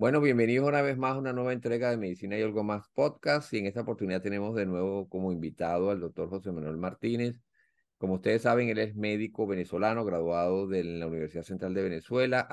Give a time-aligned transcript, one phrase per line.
[0.00, 3.52] Bueno, bienvenidos una vez más a una nueva entrega de Medicina y algo más podcast
[3.52, 7.38] y en esta oportunidad tenemos de nuevo como invitado al doctor José Manuel Martínez.
[7.98, 12.48] Como ustedes saben, él es médico venezolano, graduado de la Universidad Central de Venezuela.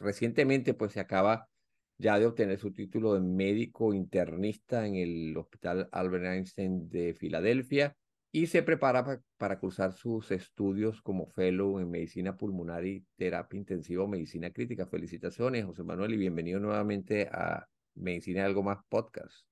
[0.00, 1.48] recientemente pues se acaba
[1.96, 7.96] ya de obtener su título de médico internista en el Hospital Albert Einstein de Filadelfia
[8.34, 14.04] y se prepara para cursar sus estudios como fellow en medicina pulmonar y terapia intensiva
[14.04, 14.86] o medicina crítica.
[14.86, 19.46] Felicitaciones, José Manuel, y bienvenido nuevamente a Medicina Algo Más Podcast.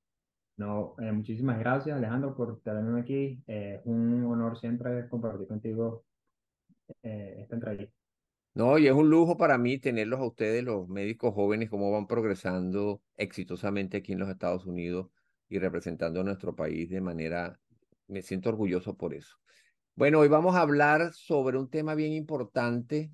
[0.57, 3.43] No, eh, muchísimas gracias, Alejandro, por tenerme aquí.
[3.47, 6.07] Es eh, un honor siempre compartir contigo
[7.03, 7.95] eh, esta entrevista.
[8.55, 12.07] No, y es un lujo para mí tenerlos a ustedes, los médicos jóvenes, cómo van
[12.07, 15.11] progresando exitosamente aquí en los Estados Unidos
[15.51, 17.60] y representando a nuestro país de manera
[18.11, 19.37] me siento orgulloso por eso.
[19.95, 23.11] Bueno, hoy vamos a hablar sobre un tema bien importante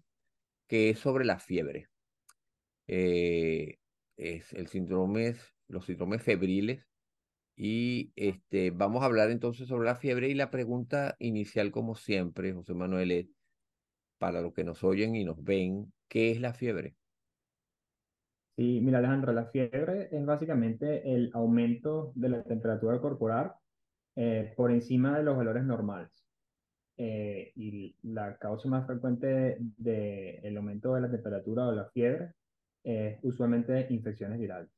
[0.67, 1.88] que es sobre la fiebre.
[2.87, 3.79] Eh,
[4.16, 5.37] es el síndrome,
[5.69, 6.87] los síndromes febriles.
[7.57, 12.53] Y este, vamos a hablar entonces sobre la fiebre y la pregunta inicial, como siempre,
[12.53, 13.27] José Manuel, es
[14.19, 16.97] para los que nos oyen y nos ven, ¿qué es la fiebre?
[18.57, 23.55] Sí, mira Alejandro, la fiebre es básicamente el aumento de la temperatura corporal
[24.17, 26.25] eh, por encima de los valores normales.
[26.99, 32.33] Eh, y la causa más frecuente del de, aumento de la temperatura o la fiebre
[32.83, 34.71] es usualmente infecciones virales.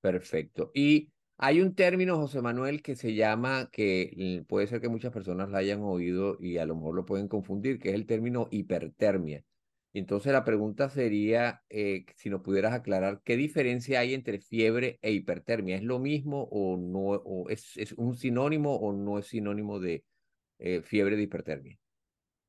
[0.00, 0.70] Perfecto.
[0.72, 5.50] Y hay un término, José Manuel, que se llama, que puede ser que muchas personas
[5.50, 9.42] la hayan oído y a lo mejor lo pueden confundir, que es el término hipertermia.
[9.92, 15.10] Entonces la pregunta sería, eh, si nos pudieras aclarar, ¿qué diferencia hay entre fiebre e
[15.10, 15.76] hipertermia?
[15.76, 17.00] ¿Es lo mismo o no?
[17.00, 20.04] O es, es, un sinónimo o no es sinónimo de
[20.58, 21.76] eh, fiebre de hipertermia?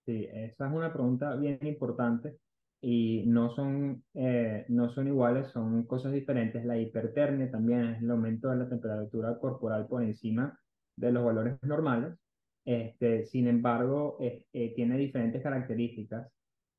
[0.05, 2.37] Sí, esa es una pregunta bien importante
[2.79, 6.63] y no son, eh, no son iguales, son cosas diferentes.
[6.63, 10.59] La hipertermia también es el aumento de la temperatura corporal por encima
[10.95, 12.13] de los valores normales.
[12.65, 14.19] Este, sin embargo,
[14.51, 16.27] tiene diferentes características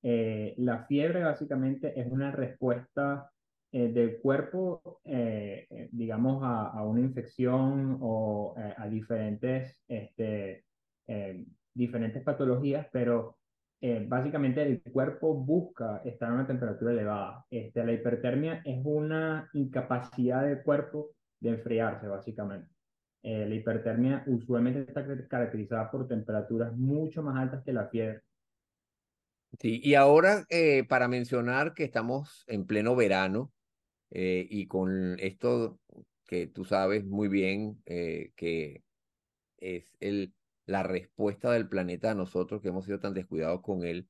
[0.02, 3.30] eh, la fiebre básicamente es una respuesta
[3.70, 10.64] eh, del cuerpo, eh, digamos, a, a, una infección o a diferentes, este,
[11.72, 13.38] diferentes patologías, pero
[14.06, 17.44] básicamente el cuerpo busca estar a una temperatura elevada.
[17.50, 21.10] Este, la hipertermia es una incapacidad del cuerpo
[21.40, 22.68] de enfriarse, básicamente.
[23.22, 28.22] la hipertermia usualmente está caracterizada por temperaturas mucho más altas que la fiebre.
[29.60, 33.52] Sí, y ahora eh, para mencionar que estamos en pleno verano
[34.10, 35.80] eh, y con esto
[36.26, 38.84] que tú sabes muy bien eh, que
[39.58, 40.34] es el,
[40.66, 44.08] la respuesta del planeta a nosotros que hemos sido tan descuidados con él,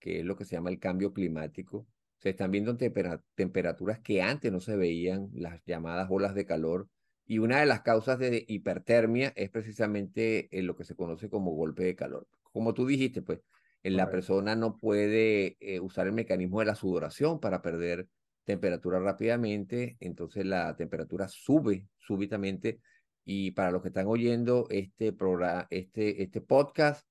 [0.00, 1.86] que es lo que se llama el cambio climático.
[2.18, 6.88] Se están viendo temperaturas que antes no se veían, las llamadas olas de calor,
[7.26, 11.84] y una de las causas de hipertermia es precisamente lo que se conoce como golpe
[11.84, 12.28] de calor.
[12.52, 13.40] Como tú dijiste, pues
[13.82, 18.08] la persona no puede eh, usar el mecanismo de la sudoración para perder
[18.44, 22.80] temperatura rápidamente, entonces la temperatura sube súbitamente.
[23.24, 27.06] Y para los que están oyendo este, programa, este, este podcast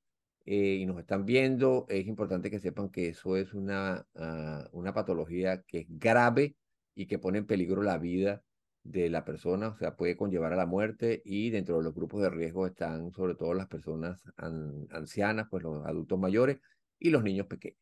[0.45, 4.93] eh, y nos están viendo, es importante que sepan que eso es una, ah, una
[4.93, 6.55] patología que es grave
[6.95, 8.43] y que pone en peligro la vida
[8.83, 12.21] de la persona, o sea, puede conllevar a la muerte y dentro de los grupos
[12.21, 16.59] de riesgo están sobre todo las personas ancianas, pues los adultos mayores
[16.99, 17.77] y los niños pequeños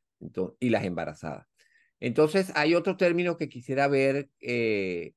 [0.59, 1.47] y las embarazadas.
[2.01, 5.13] Entonces, hay otro término que quisiera ver eh,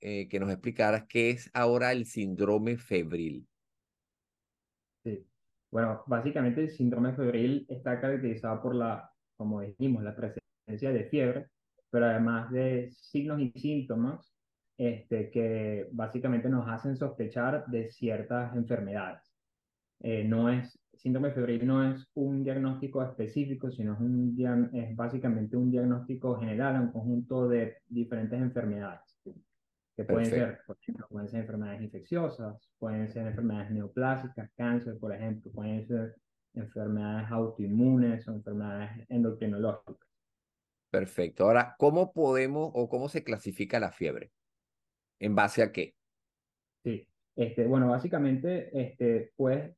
[0.00, 3.46] eh, que nos explicaras, que es ahora el síndrome febril.
[5.04, 5.26] Sí,
[5.70, 11.48] bueno, básicamente el síndrome febril está caracterizado por la, como dijimos, la presencia de fiebre,
[11.90, 14.37] pero además de signos y síntomas
[14.78, 19.34] este, que básicamente nos hacen sospechar de ciertas enfermedades.
[20.00, 25.56] Eh, no es, síndrome febril no es un diagnóstico específico, sino es, un, es básicamente
[25.56, 29.18] un diagnóstico general, un conjunto de diferentes enfermedades.
[29.96, 35.12] Que pueden ser, por ejemplo, pueden ser enfermedades infecciosas, pueden ser enfermedades neoplásicas, cáncer, por
[35.12, 36.14] ejemplo, pueden ser
[36.54, 40.06] enfermedades autoinmunes o enfermedades endocrinológicas.
[40.90, 41.44] Perfecto.
[41.44, 44.30] Ahora, ¿cómo podemos o cómo se clasifica la fiebre?
[45.20, 45.94] ¿En base a qué?
[46.84, 47.06] Sí,
[47.36, 49.76] este, bueno, básicamente este, puedes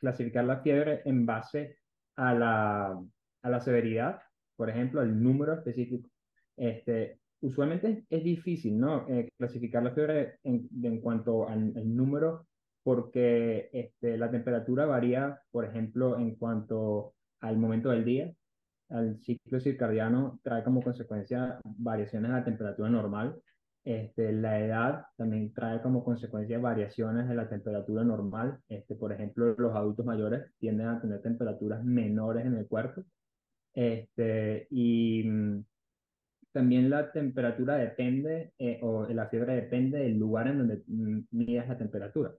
[0.00, 1.78] clasificar la fiebre en base
[2.16, 3.02] a la,
[3.42, 4.20] a la severidad,
[4.56, 6.08] por ejemplo, el número específico.
[6.56, 9.06] Este, usualmente es difícil, ¿no?
[9.08, 12.46] Eh, clasificar la fiebre en, en cuanto al, número,
[12.82, 18.32] porque este, la temperatura varía, por ejemplo, en cuanto al momento del día.
[18.88, 23.40] al ciclo circadiano trae como consecuencia variaciones de la temperatura normal.
[23.86, 28.58] Este, la edad también trae como consecuencia variaciones de la temperatura normal.
[28.68, 33.04] Este, por ejemplo, los adultos mayores tienden a tener temperaturas menores en el cuerpo.
[33.74, 35.64] Este, y mm,
[36.50, 41.68] también la temperatura depende, eh, o la fiebre depende del lugar en donde mm, midas
[41.68, 42.34] la temperatura.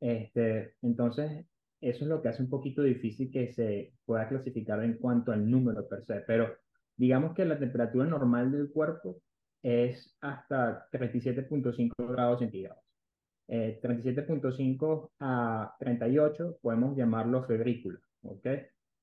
[0.00, 1.44] Este, entonces,
[1.82, 5.50] eso es lo que hace un poquito difícil que se pueda clasificar en cuanto al
[5.50, 6.56] número per se, pero
[6.96, 9.20] digamos que la temperatura normal del cuerpo
[9.66, 12.84] es hasta 37.5 grados centígrados.
[13.48, 18.46] 37.5 eh, a 38 podemos llamarlo febrícula, ¿ok?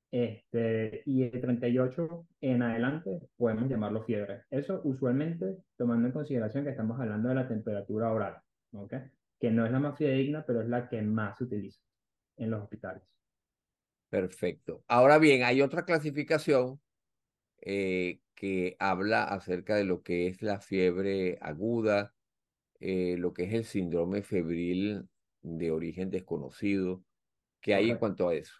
[0.09, 4.43] Este, y de 38 en adelante podemos llamarlo fiebre.
[4.49, 8.37] Eso usualmente tomando en consideración que estamos hablando de la temperatura oral,
[8.71, 8.93] ¿ok?
[9.39, 11.81] Que no es la más fidedigna, pero es la que más se utiliza
[12.37, 13.03] en los hospitales.
[14.09, 14.85] Perfecto.
[14.87, 16.79] Ahora bien, hay otra clasificación
[17.59, 22.13] eh, que habla acerca de lo que es la fiebre aguda,
[22.81, 25.07] eh, lo que es el síndrome febril
[25.41, 27.05] de origen desconocido.
[27.61, 28.53] ¿Qué hay en cuanto a eso?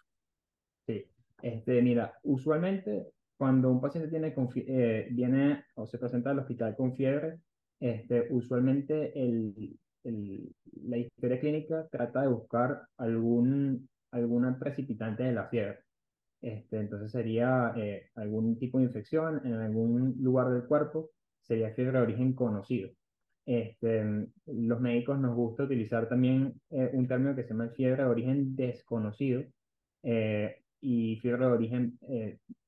[0.86, 1.04] Sí,
[1.42, 6.96] este, mira, usualmente cuando un paciente tiene eh, viene o se presenta al hospital con
[6.96, 7.40] fiebre,
[7.78, 15.83] este, usualmente el, la historia clínica trata de buscar algún, alguna precipitante de la fiebre.
[16.44, 21.96] Este, entonces sería eh, algún tipo de infección en algún lugar del cuerpo, sería fiebre
[21.96, 22.90] de origen conocido.
[23.46, 28.08] Este, los médicos nos gusta utilizar también eh, un término que se llama fiebre de
[28.10, 29.42] origen desconocido
[30.02, 31.98] eh, y fiebre de origen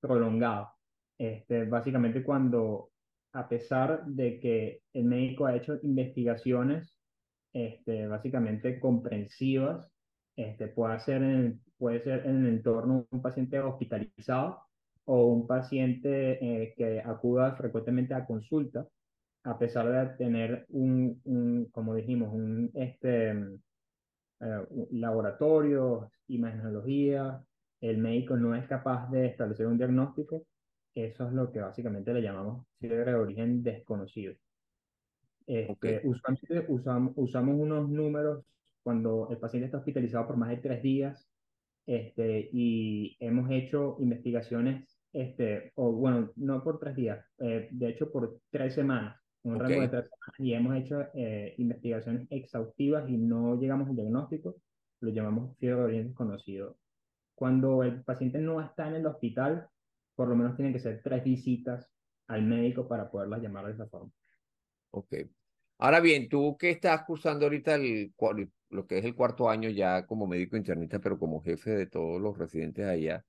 [0.00, 0.70] prolongado.
[1.18, 2.92] Este, básicamente cuando,
[3.34, 6.98] a pesar de que el médico ha hecho investigaciones
[7.52, 9.86] este, básicamente comprensivas,
[10.34, 14.62] este, puede, ser en, puede ser en el entorno de un paciente hospitalizado
[15.04, 18.86] o un paciente eh, que acuda frecuentemente a consulta,
[19.44, 27.42] a pesar de tener un, un como dijimos, un, este, eh, laboratorio, imagenología,
[27.80, 30.44] el médico no es capaz de establecer un diagnóstico,
[30.94, 34.34] eso es lo que básicamente le llamamos fiebre de origen desconocido.
[35.46, 38.44] Este, usualmente usamos, usamos unos números
[38.82, 41.28] cuando el paciente está hospitalizado por más de tres días
[41.86, 48.10] este, y hemos hecho investigaciones, este, o bueno, no por tres días, eh, de hecho
[48.10, 53.16] por tres semanas, un rango de tres semanas, y hemos hecho eh, investigaciones exhaustivas y
[53.16, 54.56] no llegamos al diagnóstico,
[55.00, 56.76] lo llamamos fiebre de origen desconocido.
[57.34, 59.68] Cuando el paciente no está en el hospital,
[60.16, 61.88] por lo menos tienen que ser tres visitas
[62.26, 64.10] al médico para poderlas llamar de esa forma.
[64.90, 65.14] Ok.
[65.78, 68.12] Ahora bien, tú que estás cursando ahorita el,
[68.70, 72.20] lo que es el cuarto año ya como médico internista, pero como jefe de todos
[72.20, 73.24] los residentes allá,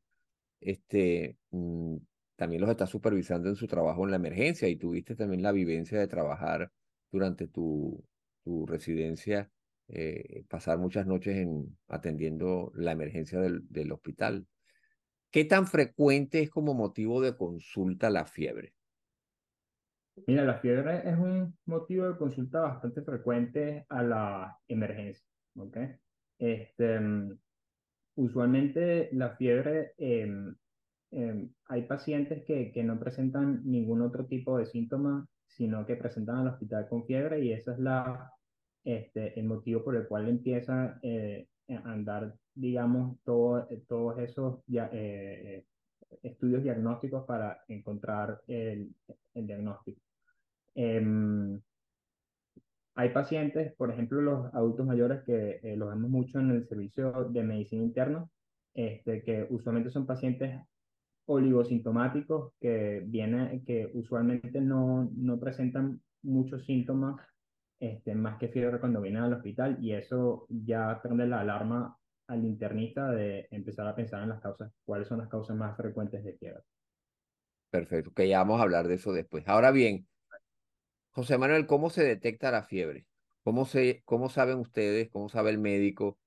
[0.62, 1.98] este, mm,
[2.38, 6.00] también los estás supervisando en su trabajo en la emergencia y tuviste también la vivencia
[6.00, 6.72] de trabajar
[7.12, 8.04] durante tu,
[8.44, 9.52] tu residencia,
[9.90, 14.48] eh, pasar muchas noches en, atendiendo la emergencia del, del hospital.
[15.32, 18.77] ¿Qué tan frecuente es como motivo de consulta la fiebre?
[20.26, 25.26] Mira, la fiebre es un motivo de consulta bastante frecuente a la emergencia,
[25.56, 25.78] ¿ok?
[26.40, 27.00] Este,
[28.16, 30.56] usualmente la fiebre, em,
[31.12, 36.38] em, hay pacientes que, que no presentan ningún otro tipo de síntoma, sino que presentan
[36.38, 38.34] al hospital con fiebre y ese es la,
[38.84, 44.90] este, el motivo por el cual empieza eh, a andar, digamos, todo, todos esos ya,
[44.94, 45.66] eh,
[46.24, 48.94] estudios diagnósticos para encontrar el,
[49.34, 50.07] el diagnóstico.
[50.78, 51.60] Em,
[52.94, 57.12] hay pacientes, por ejemplo, los adultos mayores que eh, los vemos mucho en el servicio
[57.32, 58.28] de medicina interna,
[58.76, 60.62] este, que usualmente son pacientes
[61.26, 67.20] oligosintomáticos que vienen, que usualmente no, no presentan muchos síntomas,
[67.80, 72.46] este, más que fiebre cuando vienen al hospital, y eso ya prende la alarma al
[72.46, 76.34] internista de empezar a pensar en las causas, cuáles son las causas más frecuentes de
[76.34, 76.62] fiebre.
[77.72, 79.48] Perfecto, que ya vamos a hablar de eso después.
[79.48, 80.08] Ahora bien,
[81.18, 83.08] José Manuel, ¿cómo se detecta la fiebre?
[83.44, 86.20] ¿Cómo, se, cómo saben ustedes, cómo sabe el médico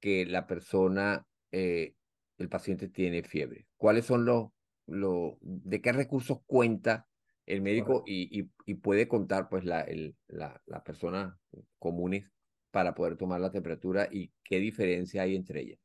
[0.00, 1.92] que la persona, eh,
[2.38, 3.66] el paciente tiene fiebre?
[3.76, 4.48] ¿Cuáles son los,
[4.86, 7.06] los, de qué recursos cuenta
[7.44, 11.38] el médico y, y, puede contar pues la, el, la, la persona
[11.78, 12.32] comunes
[12.70, 15.78] para poder tomar la temperatura y qué diferencia hay entre ellas?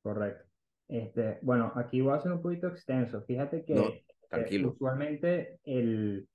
[0.00, 0.42] Correcto.
[0.88, 3.20] Este, bueno, aquí voy a ser un poquito extenso.
[3.26, 6.26] Fíjate que eh, usualmente el,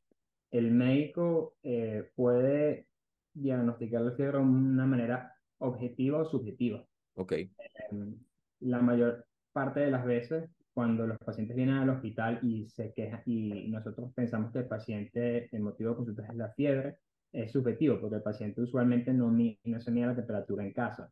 [0.54, 2.88] el médico eh, puede
[3.34, 6.86] diagnosticar la fiebre de una manera objetiva o subjetiva.
[7.16, 7.34] Ok.
[7.34, 8.20] Em,
[8.60, 13.22] la mayor parte de las veces cuando los pacientes vienen al hospital y se quejan
[13.26, 16.98] y nosotros pensamos que el paciente, el motivo de consulta es la fiebre,
[17.32, 21.12] es subjetivo porque el paciente usualmente no, no se mide la temperatura en casa.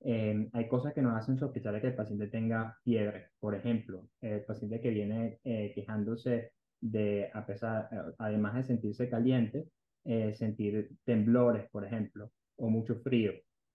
[0.00, 3.30] Eh, hay cosas que nos hacen sospechar de que el paciente tenga fiebre.
[3.40, 9.68] Por ejemplo, el paciente que viene eh, quejándose de, a pesar, además de sentirse caliente,
[10.04, 13.32] eh, sentir temblores, por ejemplo, o mucho frío.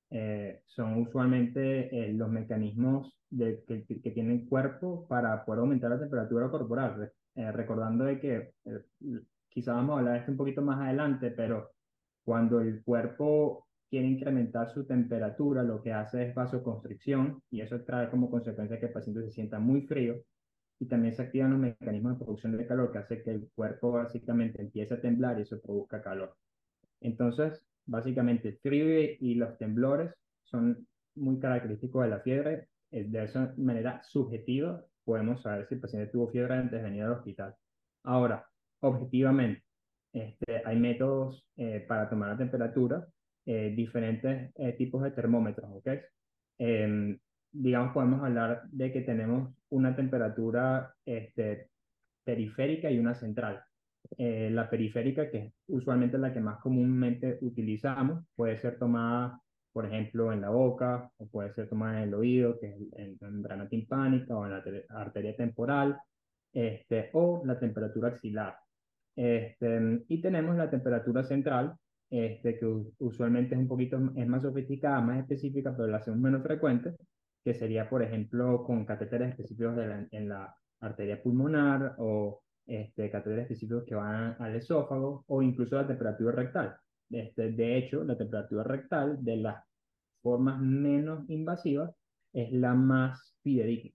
[0.09, 5.99] Eh, son usualmente eh, los mecanismos que, que, tiene el cuerpo para poder aumentar la
[5.99, 7.11] temperatura corporal.
[7.35, 8.51] recordando de que
[9.49, 11.71] quizá vamos a hablar de esto un poquito más adelante, pero
[12.25, 18.09] cuando el cuerpo quiere incrementar su temperatura, lo que hace es vasoconstricción y eso trae
[18.09, 20.15] como consecuencia que el paciente se sienta muy frío
[20.81, 23.91] y también se activan los mecanismos de producción de calor que hace que el cuerpo
[23.91, 26.35] básicamente empiece a temblar y eso produzca calor.
[27.01, 30.11] Entonces, básicamente el frío y los temblores
[30.43, 32.69] son muy característicos de la fiebre.
[32.89, 37.11] De esa manera subjetiva podemos saber si el paciente tuvo fiebre antes de venir al
[37.11, 37.55] hospital.
[38.03, 39.63] Ahora, objetivamente,
[40.11, 43.05] este, hay métodos eh, para tomar la temperatura,
[43.45, 45.89] eh, diferentes eh, tipos de termómetros, ¿ok?
[47.51, 51.69] Digamos, podemos hablar de que tenemos una temperatura este,
[52.23, 53.61] periférica y una central.
[54.17, 59.39] Eh, la periférica, que es usualmente la que más comúnmente utilizamos, puede ser tomada,
[59.71, 63.17] por ejemplo, en la boca, o puede ser tomada en el oído, que es en
[63.19, 65.97] la membrana timpánica o en la arteria temporal,
[66.53, 68.57] este, o la temperatura axilar.
[69.15, 71.75] Este, y tenemos la temperatura central,
[72.09, 72.65] este, que
[72.99, 76.95] usualmente es un poquito es más sofisticada, más específica, pero la hacemos menos frecuente,
[77.43, 79.77] que sería, por ejemplo, con catéteres específicos
[80.11, 85.87] en la arteria pulmonar o este, catéteres específicos que van al esófago o incluso la
[85.87, 86.75] temperatura rectal.
[87.09, 89.63] Este, de hecho, la temperatura rectal de las
[90.21, 91.93] formas menos invasivas
[92.33, 93.91] es la más fidedigna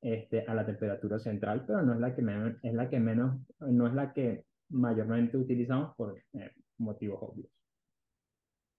[0.00, 3.40] este, a la temperatura central, pero no es la que menos, es la que menos,
[3.60, 7.48] no es la que mayormente utilizamos por eh, motivos obvios.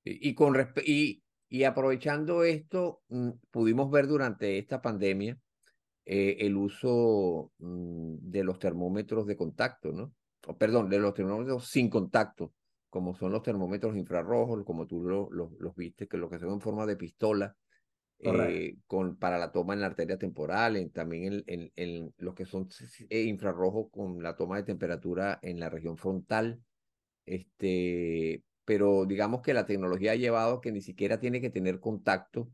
[0.05, 0.53] Y, con
[0.85, 1.23] y
[1.53, 5.37] y aprovechando esto, mm, pudimos ver durante esta pandemia
[6.03, 10.15] eh, el uso mm, de los termómetros de contacto, ¿no?
[10.57, 12.53] perdón, de los termómetros sin contacto,
[12.89, 16.87] como son los termómetros infrarrojos, como tú los viste, que lo que son en forma
[16.87, 17.55] de pistola,
[18.17, 22.45] eh, con, para la toma en la arteria temporal, en, también en, en, los que
[22.45, 22.67] son
[23.09, 26.59] eh, infrarrojos con la toma de temperatura en la región frontal.
[27.27, 32.49] Este, pero digamos que la tecnología ha llevado que ni siquiera tiene que tener contacto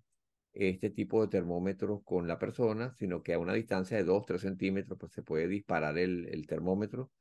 [0.53, 4.41] este tipo de termómetros con la persona, sino que a una distancia de 2, 3
[4.41, 7.11] centímetros pues se puede disparar el, el termómetro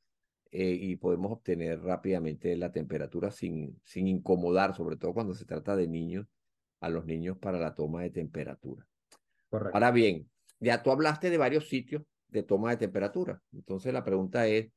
[0.51, 5.77] eh, y podemos obtener rápidamente la temperatura sin, sin incomodar, sobre todo cuando se trata
[5.77, 6.27] de niños,
[6.81, 8.87] a los niños para la toma de temperatura.
[9.51, 9.75] Correcto.
[9.75, 13.43] Ahora bien, ya tú hablaste de varios sitios de toma de temperatura.
[13.53, 14.71] Entonces la pregunta es,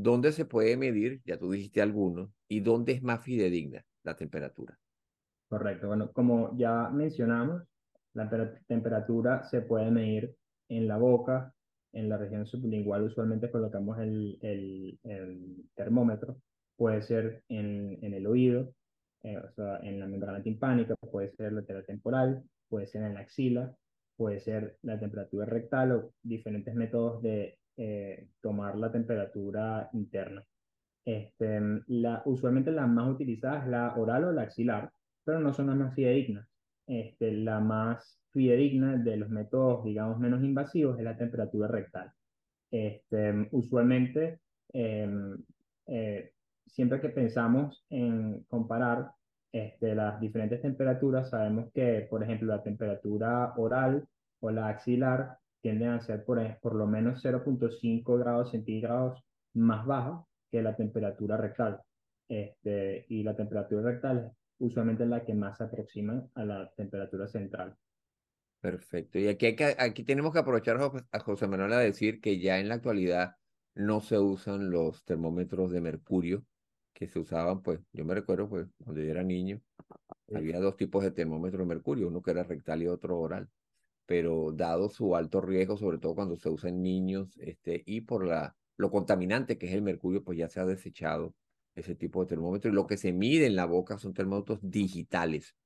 [0.00, 1.20] ¿Dónde se puede medir?
[1.24, 2.30] Ya tú dijiste algunos.
[2.46, 4.78] ¿Y dónde es más fidedigna la temperatura?
[5.48, 5.88] Correcto.
[5.88, 7.64] Bueno, como ya mencionamos,
[8.12, 8.30] la
[8.68, 10.36] temperatura se puede medir
[10.68, 11.52] en la boca,
[11.92, 15.00] en la región sublingual usualmente colocamos el, el,
[15.74, 16.40] termómetro,
[16.76, 18.72] puede ser en, en el oído,
[19.24, 23.20] eh, o sea, en la membrana timpánica, puede ser lateral temporal, puede ser en la
[23.20, 23.74] axila,
[24.16, 30.44] puede ser la temperatura rectal o diferentes métodos de eh, tomar la temperatura interna.
[31.04, 34.90] Este, la, usualmente la más utilizada es la oral o la axilar,
[35.24, 36.48] pero no son las más fidedignas.
[36.88, 42.12] Este, la más fidedigna de los métodos, digamos, menos invasivos es la temperatura rectal.
[42.70, 44.40] Este, usualmente,
[44.72, 45.36] em,
[45.86, 46.32] eh,
[46.66, 49.12] siempre que pensamos en comparar
[49.52, 54.04] este, las diferentes temperaturas, sabemos que, por ejemplo, la temperatura oral
[54.40, 59.22] o la axilar tienden a ser por, por lo menos 0.5 grados centígrados
[59.54, 61.80] más baja que la temperatura rectal.
[62.28, 67.26] Este, y la temperatura rectal es usualmente la que más se aproxima a la temperatura
[67.26, 67.76] central.
[68.60, 69.18] Perfecto.
[69.18, 70.78] Y aquí, hay que, aquí tenemos que aprovechar
[71.12, 73.36] a José Manuel a decir que ya en la actualidad
[73.74, 76.44] no se usan los termómetros de mercurio
[76.92, 79.60] que se usaban, pues yo me recuerdo, pues cuando yo era niño,
[80.34, 83.48] había dos tipos de termómetros de mercurio, uno que era rectal y otro oral
[84.08, 88.26] pero dado su alto riesgo, sobre todo cuando se usa en niños, este, y por
[88.26, 91.34] la, lo contaminante que es el mercurio, pues ya se ha desechado
[91.74, 92.70] ese tipo de termómetro.
[92.70, 95.56] Y lo que se mide en la boca son termómetros digitales,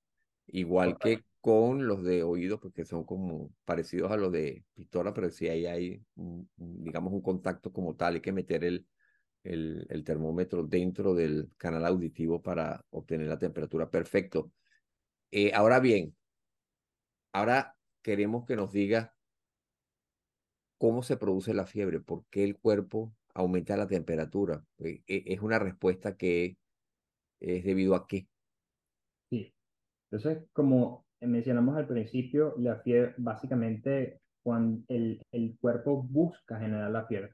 [0.48, 5.30] igual que con los de oído, porque son como parecidos a los de pistola, pero
[5.30, 6.02] si ahí hay,
[6.56, 8.88] digamos, un contacto como tal, hay que meter el,
[9.44, 13.88] el, el termómetro dentro del canal auditivo para obtener la temperatura.
[13.88, 14.50] Perfecto.
[15.30, 16.16] Eh, ahora bien,
[17.32, 19.14] ahora queremos que nos diga
[20.78, 24.64] cómo se produce la fiebre, por qué el cuerpo aumenta la temperatura.
[24.78, 26.56] E, e, es una respuesta que
[27.40, 28.28] es debido a qué.
[29.30, 29.54] Sí.
[30.10, 37.06] Entonces, como mencionamos al principio, la fiebre, básicamente, cuando el, el cuerpo busca generar la
[37.06, 37.32] fiebre.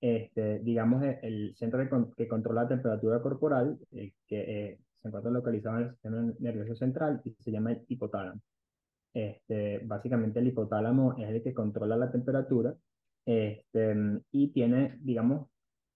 [0.00, 1.80] Este, digamos, el centro
[2.16, 6.76] que controla la temperatura corporal, eh, que eh, se encuentra localizado en el sistema nervioso
[6.76, 8.40] central y se llama el hipotálamo.
[9.16, 12.74] Este, básicamente el hipotálamo es el que controla la temperatura
[13.24, 13.96] este,
[14.30, 15.48] y tiene, digamos,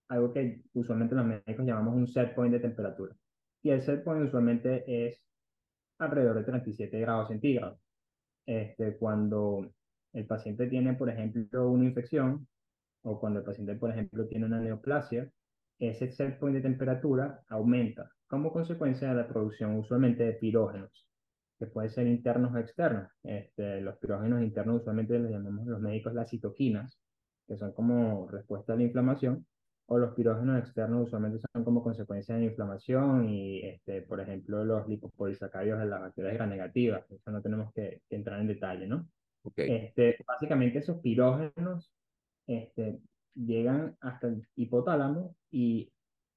[0.09, 3.15] algo que usualmente los médicos llamamos un set point de temperatura.
[3.63, 5.23] Y el set point usualmente es
[5.99, 7.79] alrededor de 37 grados centígrados.
[8.47, 9.71] Este, cuando
[10.15, 12.49] el paciente tiene, por ejemplo, una infección
[13.03, 15.31] o cuando el paciente, por ejemplo, tiene una neoplasia,
[15.79, 21.10] ese set point de temperatura aumenta como consecuencia de la producción usualmente de pirógenos,
[21.61, 23.13] que pueden ser internos o externos.
[23.23, 26.99] Este, los pirógenos internos usualmente los llamamos los médicos las citoquinas,
[27.47, 29.47] que son como respuesta a la inflamación,
[29.87, 34.65] o los pirógenos externos usualmente son como consecuencia de la inflamación y, este, por ejemplo,
[34.65, 37.11] los lipopolisacáridos de las bacterias gram negativas.
[37.11, 39.07] Eso no tenemos que, entrar en detalle, ¿no?
[39.43, 39.71] Okay.
[39.71, 41.93] Este, básicamente esos pirógenos
[42.47, 43.01] este,
[43.35, 45.93] llegan hasta el hipotálamo y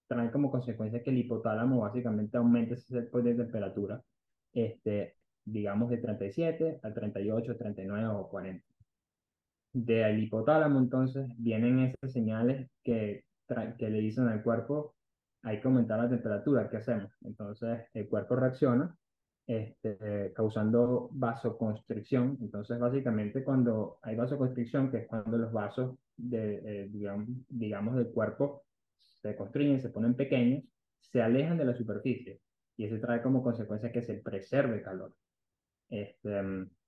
[0.08, 4.02] traen como consecuencia que el hipotálamo básicamente aumente ese set de temperatura,
[4.54, 8.66] este, digamos de 37 a 38, 39 o 40.
[9.74, 13.26] Del hipotálamo entonces vienen esas señales que,
[13.78, 14.96] que le dicen al cuerpo
[15.42, 17.12] hay que aumentar la temperatura, ¿qué hacemos?
[17.22, 18.96] Entonces el cuerpo reacciona
[19.46, 22.38] este, causando vasoconstricción.
[22.42, 28.08] Entonces, básicamente, cuando hay vasoconstricción, que es cuando los vasos de, eh, digamos, digamos, del
[28.08, 28.64] cuerpo
[28.98, 30.64] se constriñen, se ponen pequeños,
[31.02, 32.40] se alejan de la superficie.
[32.84, 35.16] Y eso trae como consecuencia que se preserve calor.
[35.90, 36.44] Este,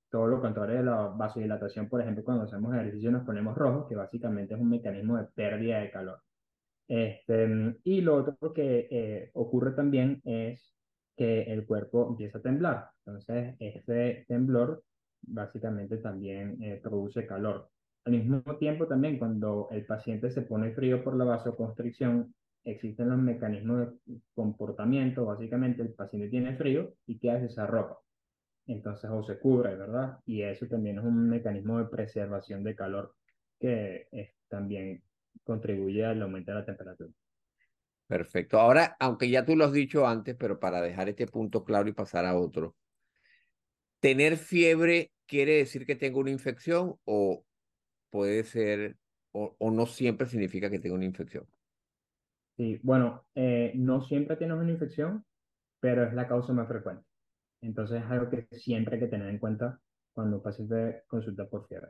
[0.09, 3.95] todo lo contrario de la vasodilatación, por ejemplo, cuando hacemos ejercicio nos ponemos rojos, que
[3.95, 6.21] básicamente es un mecanismo de pérdida de calor.
[6.85, 10.75] Este, y lo otro que eh, ocurre también es
[11.15, 12.89] que el cuerpo empieza a temblar.
[13.05, 14.83] Entonces, este temblor
[15.21, 17.69] básicamente también eh, produce calor.
[18.03, 23.19] Al mismo tiempo también cuando el paciente se pone frío por la vasoconstricción, existen los
[23.19, 27.45] mecanismos de comportamiento, básicamente el paciente tiene frío y ¿qué hace?
[27.45, 27.99] esa ropa.
[28.67, 30.19] Entonces o se cubre, ¿verdad?
[30.25, 33.15] Y eso también es un mecanismo de preservación de calor
[33.59, 34.07] que
[34.49, 35.03] también
[35.43, 37.11] contribuye al aumento de la temperatura.
[38.07, 38.59] Perfecto.
[38.59, 41.93] Ahora, aunque ya tú lo has dicho antes, pero para dejar este punto claro y
[41.93, 42.75] pasar a otro,
[43.99, 47.43] ¿tener fiebre quiere decir que tengo una infección o
[48.11, 48.97] puede ser,
[49.31, 51.47] o, no siempre significa que tengo una infección?
[52.57, 55.25] Sí, bueno, eh, no siempre tienes una infección,
[55.79, 57.03] pero es la causa más frecuente.
[57.61, 59.79] Entonces es algo que siempre hay que tener en cuenta
[60.13, 61.89] cuando un paciente consulta por fiebre.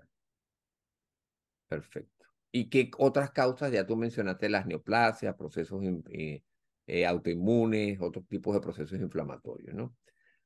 [1.68, 2.26] Perfecto.
[2.52, 3.72] ¿Y qué otras causas?
[3.72, 6.44] Ya tú mencionaste las neoplasias, procesos eh,
[6.88, 9.96] eh, autoinmunes, otros tipos de procesos inflamatorios, ¿no?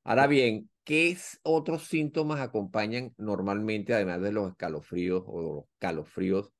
[0.03, 6.51] Ahora bien, ¿qué otros síntomas acompañan normalmente, además de los escalofríos o los calofríos,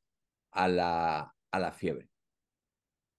[0.52, 2.10] a la, a la fiebre?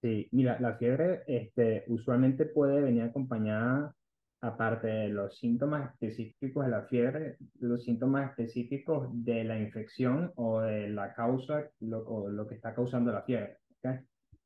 [0.00, 3.94] Sí, mira, la fiebre este, usualmente puede venir acompañada
[4.40, 10.60] aparte de los síntomas específicos de la fiebre, los síntomas específicos de la infección o
[10.60, 13.58] de la causa lo, o lo que está causando la fiebre.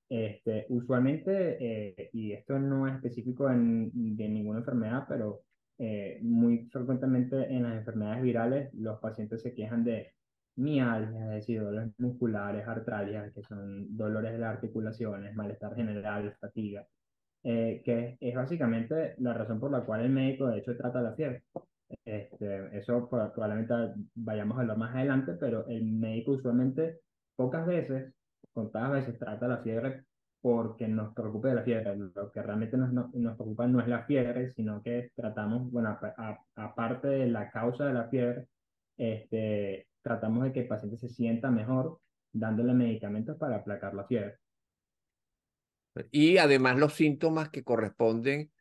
[0.09, 5.43] Este, usualmente, eh, y esto no es específico en, de ninguna enfermedad, pero
[5.79, 10.13] eh, muy frecuentemente en las enfermedades virales los pacientes se quejan de
[10.57, 16.87] mialgias, es decir, dolores musculares, artralgias, que son dolores de las articulaciones, malestar general, fatiga.
[17.47, 21.13] Eh, que es básicamente la razón por la cual el médico de hecho trata la
[21.15, 21.45] fiebre.
[22.05, 23.75] Este, eso probablemente
[24.15, 27.01] vayamos a hablar más adelante, pero el médico usualmente
[27.37, 28.15] pocas veces,
[28.53, 30.05] contadas veces, trata la fiebre
[30.41, 31.97] porque nos preocupa de la fiebre.
[31.97, 35.99] Lo que realmente nos, nos preocupa no es la fiebre, sino que tratamos, bueno,
[36.57, 38.49] aparte de la causa de la fiebre,
[38.97, 41.99] este, tratamos de que el paciente se sienta mejor
[42.31, 44.37] dándole medicamentos para aplacar la fiebre.
[46.11, 48.53] Y además los síntomas que corresponden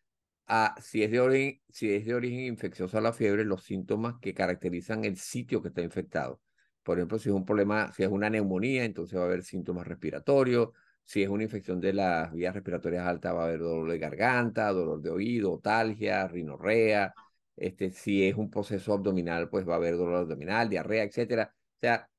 [0.47, 4.33] a, si es de origen, si es de origen infeccioso la fiebre, los síntomas que
[4.33, 6.39] caracterizan el sitio que está infectado.
[6.83, 9.85] Por ejemplo, si es un problema, si es una neumonía, entonces va a haber síntomas
[9.87, 10.69] respiratorios.
[11.03, 14.71] Si es una infección de las vías respiratorias altas, va a haber dolor de garganta,
[14.71, 17.13] dolor de oído, otalgia, rinorrea.
[17.55, 21.53] Este, si es un proceso abdominal, pues va a haber dolor abdominal, diarrea, etcétera.
[21.53, 22.09] O sea,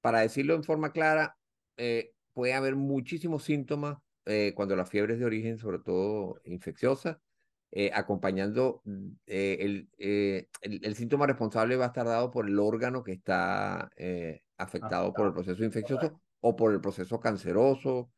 [0.00, 1.36] para decirlo en forma clara,
[1.76, 7.20] eh, puede haber muchísimos síntomas eh, cuando la fiebre es de origen, sobre todo infecciosa,
[7.70, 13.12] eh, acompañando mm, el, el, síntoma responsable va a estar dado por el órgano que
[13.12, 13.90] está
[14.58, 18.10] afectado por el proceso infeccioso o por el proceso canceroso,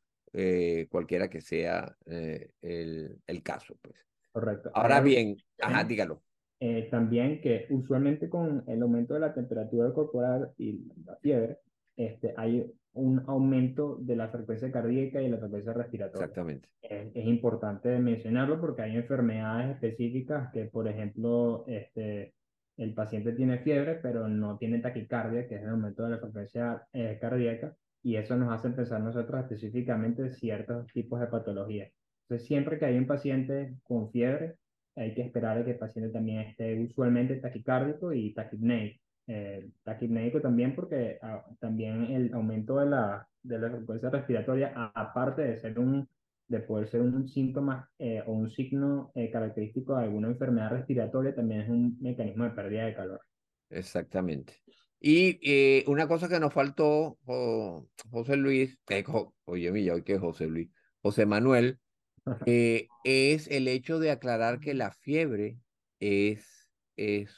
[0.88, 3.76] cualquiera que sea el, el, caso.
[3.80, 3.94] Pues.
[4.32, 4.70] Correcto.
[4.74, 6.22] Ahora bien, ajá, dígalo.
[6.60, 11.58] Eh, también que usualmente con el aumento de la temperatura corporal y la fiebre,
[11.96, 16.26] este, hay un aumento de la frecuencia cardíaca y la frecuencia respiratoria.
[16.26, 16.68] Exactamente.
[16.80, 22.34] Es, es, importante mencionarlo porque hay enfermedades específicas que, por ejemplo, este,
[22.76, 26.86] el paciente tiene fiebre, pero no tiene taquicardia, que es el aumento de la frecuencia
[26.92, 31.92] eh, cardíaca, y eso nos hace pensar nosotros específicamente ciertos tipos de patologías.
[32.22, 34.56] Entonces, siempre que hay un paciente con fiebre,
[34.96, 39.00] hay que esperar a que el paciente también esté usualmente taquicárdico y taquipneico.
[39.26, 45.42] Eh, taquipneico también porque ah, también el aumento de la, de la frecuencia respiratoria, aparte
[45.42, 46.06] de ser un
[46.48, 51.34] de poder ser un síntoma eh, o un signo eh, característico de alguna enfermedad respiratoria,
[51.34, 53.20] también es un mecanismo de pérdida de calor.
[53.70, 54.54] Exactamente.
[55.00, 57.18] Y eh, una cosa que nos faltó,
[58.10, 58.78] José Luis,
[59.44, 60.70] oye, mira, hoy que José Luis,
[61.02, 61.78] José Manuel,
[63.04, 65.58] es el hecho de aclarar que la fiebre
[66.00, 67.34] es, es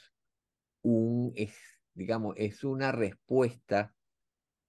[0.83, 1.55] un, es,
[1.94, 3.94] digamos, es una respuesta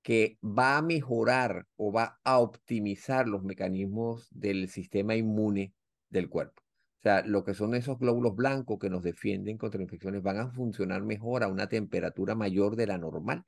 [0.02, 5.74] que va a mejorar o va a optimizar los mecanismos del sistema inmune
[6.10, 6.62] del cuerpo.
[7.00, 10.50] O sea, lo que son esos glóbulos blancos que nos defienden contra infecciones van a
[10.52, 13.44] funcionar mejor a una temperatura mayor de la normal.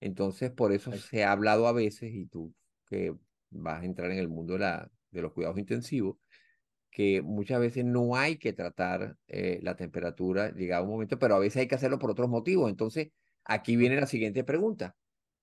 [0.00, 2.54] Entonces, por eso se ha hablado a veces, y tú
[2.86, 3.14] que
[3.50, 6.16] vas a entrar en el mundo de, la, de los cuidados intensivos,
[6.90, 11.38] que muchas veces no hay que tratar eh, la temperatura llegado un momento, pero a
[11.38, 12.70] veces hay que hacerlo por otros motivos.
[12.70, 13.08] Entonces,
[13.44, 14.96] aquí viene la siguiente pregunta.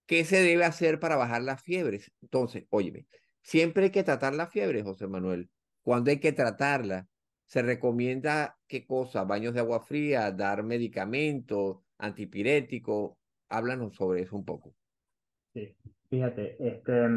[0.06, 2.12] ¿Qué se debe hacer para bajar las fiebres?
[2.22, 3.08] Entonces, óyeme,
[3.42, 5.50] siempre hay que tratar la fiebre, José Manuel.
[5.82, 7.08] ¿Cuándo hay que tratarla?
[7.46, 9.24] ¿Se recomienda qué cosa?
[9.24, 10.32] ¿Baños de agua fría?
[10.32, 11.78] ¿Dar medicamentos?
[11.98, 13.20] ¿Antipirético?
[13.50, 14.76] Háblanos sobre eso un poco.
[15.54, 15.76] Sí,
[16.10, 17.08] fíjate, este,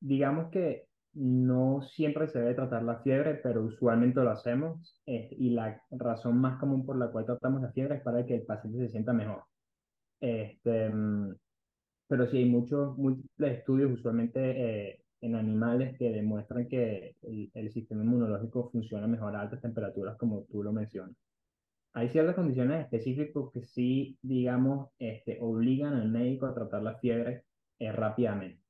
[0.00, 5.50] digamos que no siempre se debe tratar la fiebre, pero usualmente lo hacemos eh, y
[5.50, 8.78] la razón más común por la cual tratamos la fiebre es para que el paciente
[8.80, 9.44] se sienta mejor.
[10.20, 10.90] Este,
[12.08, 14.40] pero sí hay muchos múltiples estudios, usualmente
[14.90, 20.16] eh, en animales, que demuestran que el, el, sistema inmunológico funciona mejor a altas temperaturas,
[20.18, 21.16] como tú lo mencionas.
[21.94, 27.44] Hay ciertas condiciones específicas que sí, digamos, este, obligan al médico a tratar la fiebre
[27.78, 28.65] eh, rápidamente.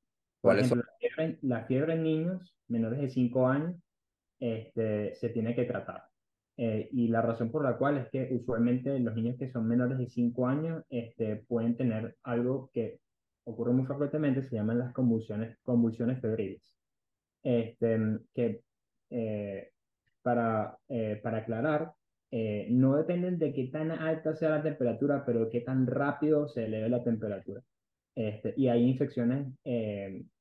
[0.46, 3.76] Por ejemplo, la fiebre, la fiebre, en niños menores de 5 años
[4.40, 6.04] este, se tiene que tratar.
[6.58, 9.98] Eh, y la razón por la cual es que usualmente los niños que son menores
[9.98, 12.98] de 5 años este, pueden tener algo que
[13.44, 16.74] ocurre muy frecuentemente, se llaman las convulsiones, convulsiones febriles.
[17.42, 17.98] Este,
[18.34, 18.62] que
[19.10, 19.70] eh,
[20.22, 21.92] para, eh, para aclarar,
[22.32, 26.64] eh, no dependen de qué tan alta sea la temperatura, pero qué tan rápido se
[26.64, 27.62] eleve la temperatura.
[28.16, 29.46] Este, y hay infecciones,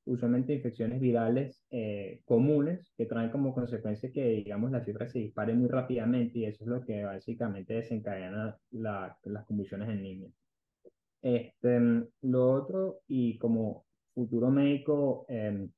[0.05, 1.63] usualmente infecciones virales
[2.25, 6.63] comunes que traen como consecuencia que, digamos, la fiebre se dispare muy rápidamente y eso
[6.63, 10.31] es lo que básicamente desencadena la, las convulsiones en niños.
[11.25, 11.79] Este,
[12.21, 15.71] lo otro, y como futuro médico em,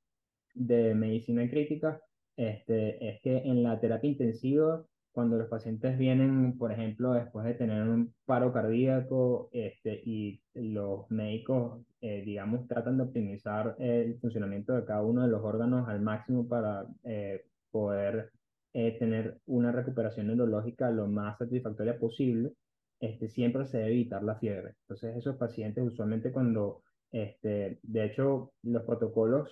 [0.54, 2.02] de medicina crítica,
[2.36, 7.54] este, es que en la terapia intensiva, cuando los pacientes vienen, por ejemplo, después de
[7.54, 14.74] tener un paro cardíaco este, y los médicos, eh, digamos, tratan de optimizar el funcionamiento
[14.74, 18.32] de cada uno de los órganos al máximo para eh, poder
[18.74, 22.54] eh, tener una recuperación neurológica lo más satisfactoria posible,
[23.00, 24.76] este, siempre se debe evitar la fiebre.
[24.82, 29.50] Entonces, esos pacientes usualmente cuando, este, de hecho, los protocolos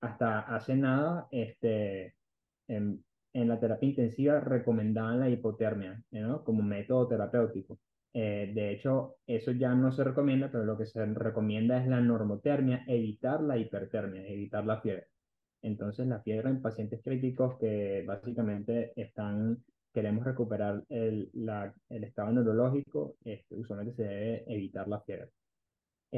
[0.00, 2.14] hasta hace nada, este,
[2.68, 6.42] en, en la terapia intensiva recomendaban la hipotermia, ¿no?
[6.44, 7.78] Como método terapéutico.
[8.18, 12.00] Eh, de hecho, eso ya no se recomienda, pero lo que se recomienda es la
[12.00, 15.08] normotermia, evitar la hipertermia, evitar la fiebre.
[15.60, 22.32] Entonces, la fiebre en pacientes críticos que básicamente están queremos recuperar el, la, el estado
[22.32, 25.28] neurológico, este, usualmente se debe evitar la fiebre.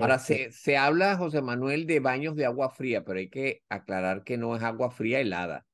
[0.01, 3.63] Ahora, este se, se habla, José Manuel, de baños de agua fría, pero hay que
[3.69, 5.67] aclarar que no es agua fría helada,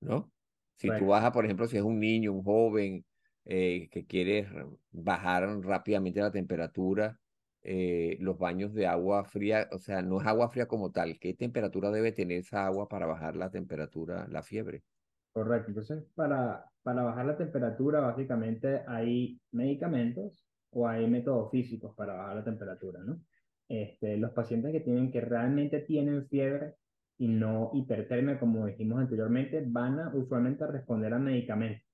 [0.00, 0.28] ¿no?
[0.76, 3.04] Si tú vas por ejemplo, si es un niño, un joven
[3.44, 4.48] eh, que quiere
[4.90, 7.18] bajar rápidamente la temperatura,
[7.62, 11.18] eh, los baños de agua fría, o sea, no es agua fría como tal.
[11.18, 14.84] ¿Qué temperatura debe tener esa agua para bajar la temperatura, la fiebre?
[15.32, 15.68] Correcto.
[15.70, 22.36] Entonces, para, para bajar la temperatura, básicamente hay medicamentos o hay métodos físicos para bajar
[22.36, 23.20] la temperatura, ¿no?
[23.68, 26.74] Este, los pacientes que tienen que realmente tienen fiebre
[27.16, 31.91] y no hipertermia, como dijimos anteriormente, van a usualmente responder a medicamentos.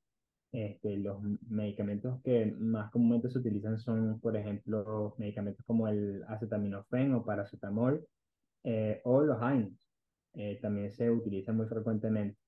[0.50, 7.14] Este, los medicamentos que más comúnmente se utilizan son, por ejemplo, medicamentos como el acetaminofén
[7.14, 8.06] o paracetamol
[8.64, 9.78] eh, o los AINES.
[10.34, 12.38] Eh, también se utilizan muy frecuentemente.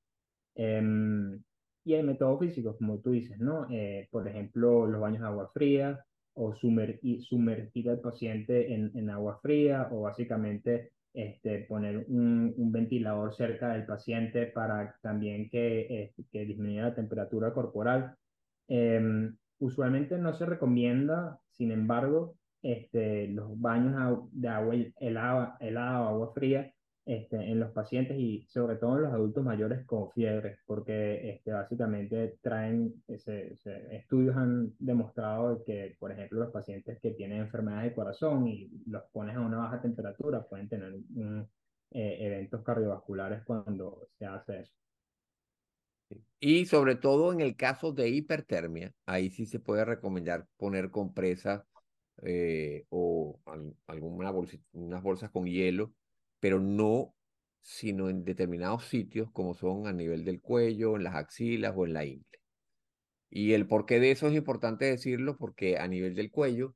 [0.54, 1.42] Em,
[1.84, 3.66] y hay métodos físicos, como tú dices, ¿no?
[3.70, 9.10] Eh, por ejemplo, los baños de agua fría o sumergir, sumergir al paciente en, en
[9.10, 16.24] agua fría o básicamente este, poner un, ventilador cerca del paciente para también que, este,
[16.30, 18.14] que disminuya la temperatura corporal.
[18.68, 24.74] Eh, usualmente no se recomienda, sin embargo, este, los baños de agua
[25.58, 26.72] helada o agua fría
[27.10, 31.50] este, en los pacientes y sobre todo en los adultos mayores con fiebre, porque este,
[31.50, 33.58] básicamente traen, ese,
[33.90, 39.02] estudios han demostrado que, por ejemplo, los pacientes que tienen enfermedades de corazón y los
[39.10, 40.94] pones a una baja temperatura pueden tener
[41.90, 44.72] eh, eventos cardiovasculares cuando se hace eso.
[46.38, 51.64] Y sobre todo en el caso de hipertermia, ahí sí se puede recomendar poner compresas
[52.22, 53.40] eh, o
[53.88, 54.32] alguna
[54.74, 55.92] unas bolsas con hielo
[56.40, 57.14] pero no
[57.62, 61.92] sino en determinados sitios como son a nivel del cuello, en las axilas o en
[61.92, 62.40] la ingle.
[63.30, 66.74] Y el porqué de eso es importante decirlo porque a nivel del cuello,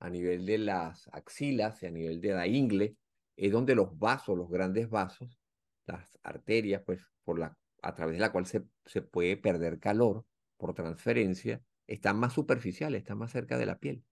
[0.00, 2.96] a nivel de las axilas y a nivel de la ingle,
[3.36, 5.38] es donde los vasos, los grandes vasos,
[5.86, 10.26] las arterias, pues por la, a través de la cual se, se puede perder calor
[10.56, 14.04] por transferencia, están más superficiales, están más cerca de la piel.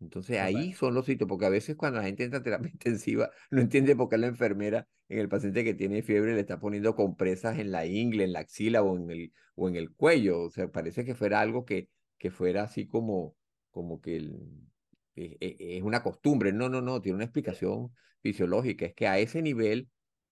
[0.00, 3.30] Entonces ahí son los sitios, porque a veces cuando la gente entra a terapia intensiva
[3.50, 6.94] no entiende por qué la enfermera en el paciente que tiene fiebre le está poniendo
[6.94, 10.42] compresas en la ingle, en la axila o en el, o en el cuello.
[10.42, 13.36] O sea, parece que fuera algo que, que fuera así como,
[13.70, 14.16] como que
[15.14, 16.52] e, e, es una costumbre.
[16.52, 18.86] No, no, no, tiene una explicación fisiológica.
[18.86, 19.88] Es que a ese nivel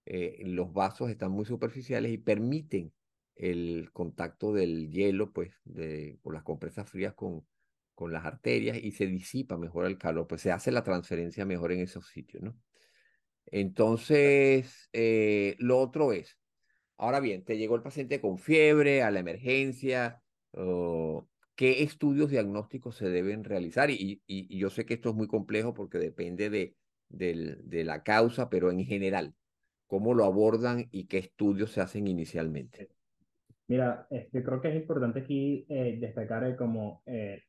[0.07, 2.93] eh, los vasos están muy superficiales y permiten
[3.37, 7.45] el contacto del hielo, pues, de, con las compresas frías con,
[7.95, 11.73] con las arterias y se disipa mejor el calor, pues se hace la transferencia mejor
[11.73, 12.57] en esos sitios, ¿no?
[13.47, 16.39] Entonces, eh, lo otro es,
[16.97, 20.23] ahora bien, te llegó el paciente con fiebre a la emergencia,
[21.55, 23.91] ¿qué estudios diagnósticos se deben realizar?
[23.91, 26.77] Y, yo sé que esto es muy complejo porque depende de,
[27.09, 29.35] de la causa, pero en general,
[29.87, 32.89] ¿cómo lo abordan y qué estudios se hacen inicialmente?
[33.67, 37.43] Mira, este, creo que es importante aquí eh, destacar como eh,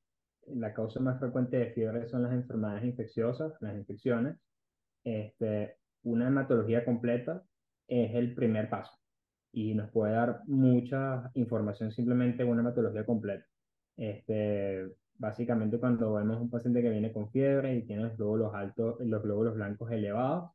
[0.47, 4.37] la causa más frecuente de fiebre son las enfermedades infecciosas, las infecciones.
[5.03, 7.43] Este, una hematología completa
[7.87, 8.91] es el primer paso
[9.51, 13.45] y nos puede dar mucha información simplemente una hematología completa.
[13.97, 18.99] Este, básicamente cuando vemos un paciente que viene con fiebre y tiene los glóbulos altos,
[18.99, 20.51] los glóbulos blancos elevados,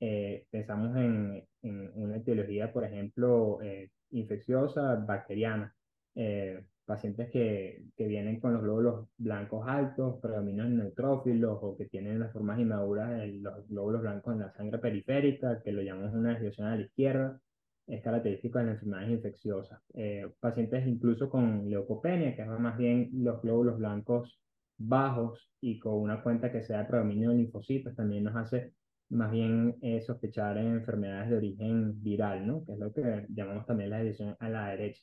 [0.00, 5.72] eh, pensamos en, una etiología, por ejemplo, eh, infecciosa bacteriana.
[6.16, 12.20] Eh, pacientes que, que, vienen con los glóbulos blancos altos, predominan neutrófilos o que tienen
[12.20, 16.30] las formas inmaduras de los glóbulos blancos en la sangre periférica, que lo llamamos una
[16.30, 17.40] desviación a la izquierda,
[17.86, 19.80] es característico de las enfermedades infecciosas.
[19.94, 24.40] Eh, pacientes incluso con leucopenia, que es más bien los glóbulos blancos
[24.78, 28.72] bajos y con una cuenta que sea predominio de linfocitos, también nos hace
[29.10, 32.64] más bien eh, sospechar en enfermedades de origen viral, ¿no?
[32.64, 35.02] que es lo que llamamos también la desviación a la derecha.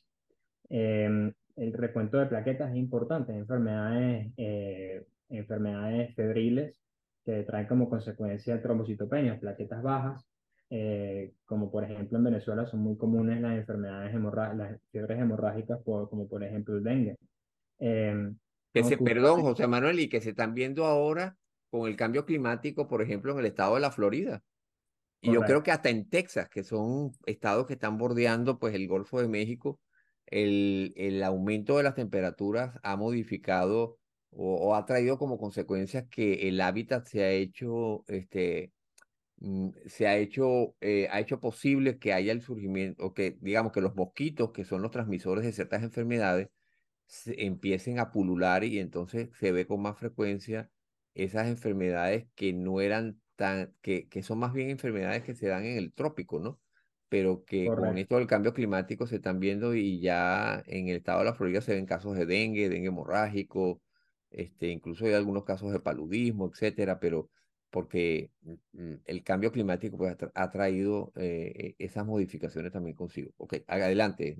[0.68, 6.80] Eh, el recuento de plaquetas es importante, enfermedades, eh, enfermedades febriles
[7.22, 10.26] que traen como consecuencia trombocitopenia, plaquetas bajas,
[10.70, 14.14] eh, como por ejemplo en Venezuela son muy comunes las enfermedades
[14.56, 17.16] las fiebres hemorrágicas, como por ejemplo el dengue.
[17.78, 18.32] Eh,
[18.72, 21.36] que se, perdón, José Manuel, y que se están viendo ahora
[21.68, 24.42] con el cambio climático, por ejemplo, en el estado de la Florida.
[25.20, 28.88] Y yo creo que hasta en Texas, que son estados que están bordeando pues el
[28.88, 29.78] Golfo de México,
[30.30, 33.98] el, el aumento de las temperaturas ha modificado
[34.30, 38.72] o, ha traído como consecuencias que el hábitat se ha hecho, este,
[39.38, 43.72] mm, se ha hecho, eh, ha hecho posible que haya el surgimiento, o que digamos
[43.72, 46.48] que los mosquitos, que son los transmisores de ciertas enfermedades,
[47.06, 50.70] se empiecen a pulular y entonces se ve con más frecuencia
[51.14, 55.64] esas enfermedades que no eran tan, que, que son más bien enfermedades que se dan
[55.66, 56.60] en el trópico, ¿no?
[57.10, 61.18] Pero que con esto del cambio climático se están viendo y ya en el estado
[61.18, 63.82] de la Florida se ven casos de dengue, dengue hemorrágico,
[64.30, 67.28] este, incluso hay algunos casos de paludismo, etcétera, pero
[67.68, 73.32] porque mm, mm, el cambio climático pues, ha traído eh, e, esas modificaciones también consigo.
[73.38, 74.36] Ok, adelante.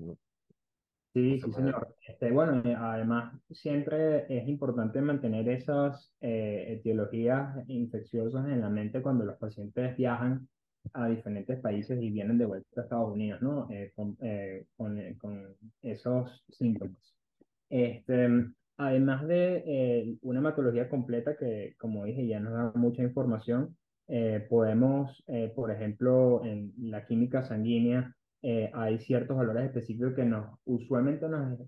[1.13, 1.93] Sí, sí, señor.
[2.07, 9.01] Este, bueno, eh, además, siempre es importante mantener esas eh, etiologías infecciosas en la mente
[9.01, 10.47] cuando los pacientes viajan
[10.93, 13.67] a diferentes países y vienen de vuelta a Estados Unidos, ¿no?
[13.71, 17.15] Eh, con, eh, con, eh, con, esos síntomas.
[17.69, 18.27] Este,
[18.77, 24.45] además de eh, una hematología completa que, como dije, ya nos da mucha información, eh,
[24.49, 28.15] podemos, eh, por ejemplo, en la química sanguínea,
[28.73, 31.59] hay ciertos valores específicos que nos, usualmente nos,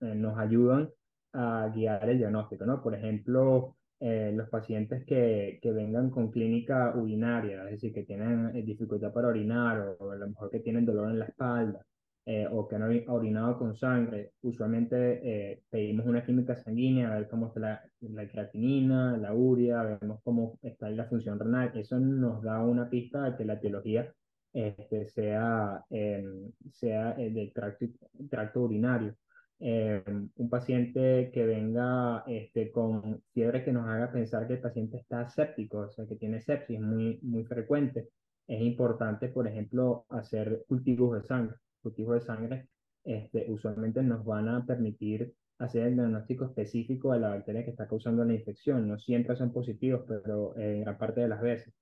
[0.00, 0.90] nos ayudan
[1.32, 2.82] a guiar el diagnóstico, ¿no?
[2.82, 9.12] Por ejemplo, los pacientes que, que, vengan con clínica urinaria, es decir, que tienen dificultad
[9.12, 11.80] para orinar o a lo mejor que tienen dolor en la espalda,
[12.26, 17.28] eh, o que han orinado con sangre, usualmente eh, pedimos una química sanguínea, a ver
[17.28, 21.72] cómo está la, la creatinina, la urea, vemos cómo está la función renal.
[21.74, 24.10] Eso nos da una pista de que la etiología
[24.54, 27.86] este, sea, em, sea eh, del tracto,
[28.30, 29.14] tracto urinario.
[29.60, 34.98] Em, un paciente que venga este, con fiebre que nos haga pensar que el paciente
[34.98, 38.08] está séptico, o sea, que tiene sepsis muy, muy frecuente.
[38.46, 42.68] Es importante, por ejemplo, hacer cultivos de sangre cultivos de sangre,
[43.04, 47.86] este, usualmente nos van a permitir hacer el diagnóstico específico de la bacteria que está
[47.86, 48.88] causando la infección.
[48.88, 51.72] No siempre son positivos, pero en gran parte de las veces.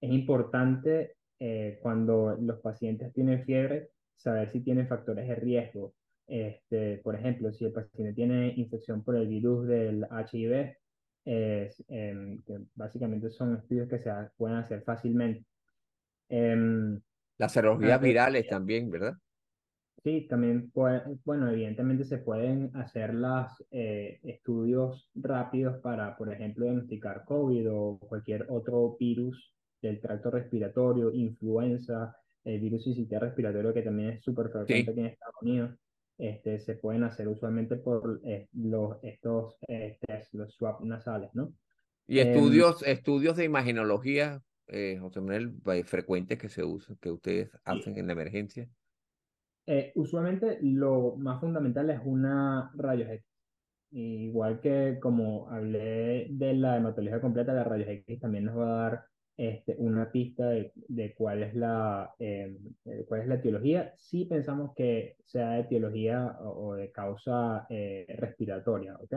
[0.00, 5.94] Es importante eh, cuando los pacientes tienen fiebre saber si tienen factores de riesgo.
[6.26, 10.76] Este, por ejemplo, si el paciente tiene infección por el virus del HIV,
[11.26, 15.44] em, que básicamente son estudios que se pueden hacer fácilmente.
[16.28, 17.00] Em,
[17.38, 19.14] Las serologías virales también, ¿verdad?
[20.02, 26.66] Sí, también, puede, bueno, evidentemente se pueden hacer los eh, estudios rápidos para, por ejemplo,
[26.66, 33.80] diagnosticar COVID o cualquier otro virus del tracto respiratorio, influenza, el virus sincitial respiratorio que
[33.80, 35.78] también es súper frecuente aquí en Estados Unidos.
[36.16, 39.98] Este, se pueden hacer usualmente por eh, los, estos eh,
[40.32, 41.52] los swab nasales, ¿no?
[42.06, 47.98] Y em, estudios, estudios de imagenología, José Manuel, frecuentes que se usan, que ustedes hacen
[47.98, 48.68] en la emergencia.
[49.66, 53.26] Eh, usualmente lo más fundamental es una rayos X.
[53.90, 58.90] Igual que como hablé de la hematología completa, la rayos X también nos va a
[58.90, 59.04] dar
[59.36, 62.56] este, una pista de, de cuál, es la, em,
[63.06, 63.92] cuál es la etiología.
[63.96, 69.14] Si pensamos que sea de etiología o, de causa eh, respiratoria, ¿ok?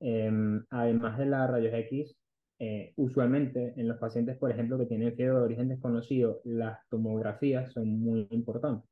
[0.00, 2.16] Em, además de la rayos X,
[2.58, 7.72] eh, usualmente en los pacientes, por ejemplo, que tienen fiebre de origen desconocido, las tomografías
[7.72, 8.90] son muy importantes.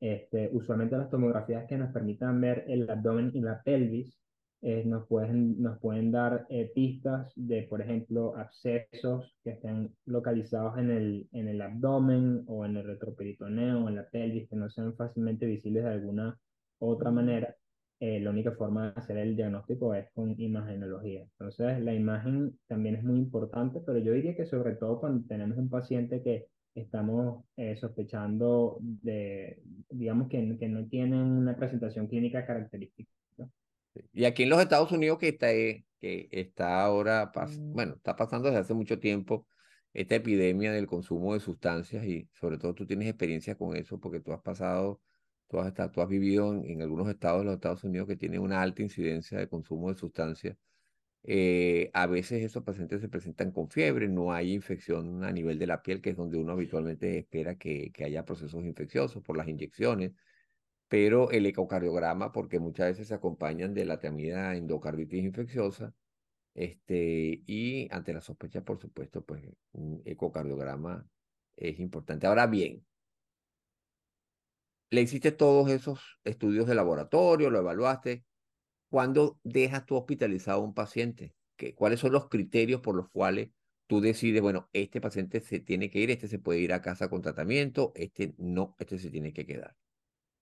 [0.00, 4.18] Este, usualmente las tomografías que nos permitan ver el abdomen y la pelvis
[4.66, 10.78] eh, nos, pueden, nos pueden dar eh, pistas de, por ejemplo, abscesos que estén localizados
[10.78, 14.70] en el, en el abdomen o en el retroperitoneo o en la pelvis que no
[14.70, 16.38] sean fácilmente visibles de alguna
[16.78, 17.54] otra manera.
[18.00, 21.20] Eh, la única forma de hacer el diagnóstico es con imagenología.
[21.38, 25.58] Entonces, la imagen también es muy importante, pero yo diría que sobre todo cuando tenemos
[25.58, 32.46] un paciente que estamos eh, sospechando de, digamos, que, que, no tienen una presentación clínica
[32.46, 33.10] característica.
[34.12, 37.72] Y aquí en los Estados Unidos que está, eh, que está ahora, mm.
[37.72, 39.46] bueno, está pasando desde hace mucho tiempo
[39.92, 44.20] esta epidemia del consumo de sustancias y sobre todo tú tienes experiencia con eso porque
[44.20, 45.00] tú has pasado,
[45.48, 48.16] tú has, estado, tú has vivido en, en algunos estados de los Estados Unidos que
[48.16, 50.56] tienen una alta incidencia de consumo de sustancias
[51.26, 55.66] eh, a veces esos pacientes se presentan con fiebre, no hay infección a nivel de
[55.66, 59.48] la piel, que es donde uno habitualmente espera que, que haya procesos infecciosos por las
[59.48, 60.12] inyecciones,
[60.88, 65.94] pero el ecocardiograma, porque muchas veces se acompañan de la temida endocarditis infecciosa,
[66.54, 71.08] este, y ante la sospecha, por supuesto, pues un ecocardiograma
[71.56, 72.26] es importante.
[72.26, 72.86] Ahora bien,
[74.90, 78.24] le hiciste todos esos estudios de laboratorio, lo evaluaste,
[78.94, 81.34] ¿Cuándo dejas tú hospitalizado a un paciente?
[81.56, 83.50] ¿Qué, ¿Cuáles son los criterios por los cuales
[83.88, 87.08] tú decides, bueno, este paciente se tiene que ir, este se puede ir a casa
[87.08, 89.74] con tratamiento, este no, este se tiene que quedar?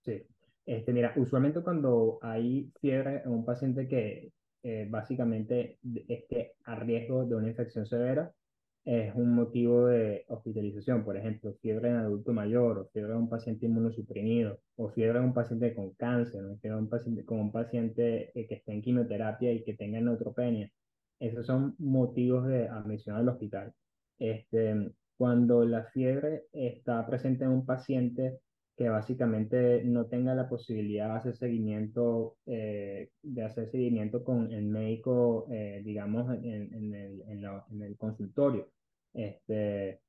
[0.05, 0.23] Sí,
[0.67, 7.25] este, mira, usualmente cuando hay fiebre en un paciente que eh, básicamente esté a riesgo
[7.25, 8.33] de una infección severa,
[8.85, 13.29] es un motivo de hospitalización, por ejemplo, fiebre en adulto mayor, o fiebre en un
[13.29, 17.39] paciente inmunosuprimido, o fiebre en un paciente con cáncer, o fiebre en un paciente, con
[17.41, 20.71] un paciente eh, que esté en quimioterapia y que tenga neutropenia.
[21.21, 23.73] Esos son motivos de admisión al hospital.
[24.19, 28.41] Este, cuando la fiebre está presente en un paciente
[28.83, 34.65] que básicamente no tenga la posibilidad de hacer seguimiento, eh, de hacer seguimiento con el
[34.65, 38.67] médico, eh, digamos, en, el, consultorio.
[39.15, 40.01] Este,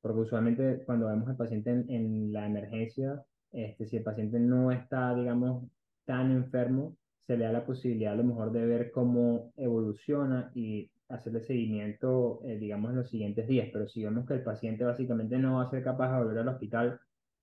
[0.00, 3.22] porque usualmente cuando vemos al paciente en, la emergencia,
[3.52, 5.66] este, si el paciente no está, digamos,
[6.06, 10.90] tan enfermo, se le da la posibilidad a lo mejor de ver cómo evoluciona y
[11.10, 13.68] hacerle seguimiento, eh, digamos, en los siguientes días.
[13.70, 16.48] Pero si vemos que el paciente básicamente no va a ser capaz de volver al
[16.48, 16.98] hospital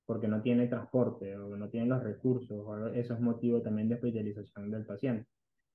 [0.09, 3.93] porque no tiene transporte o no tiene los recursos, o eso es motivo también de
[3.93, 5.27] hospitalización del paciente.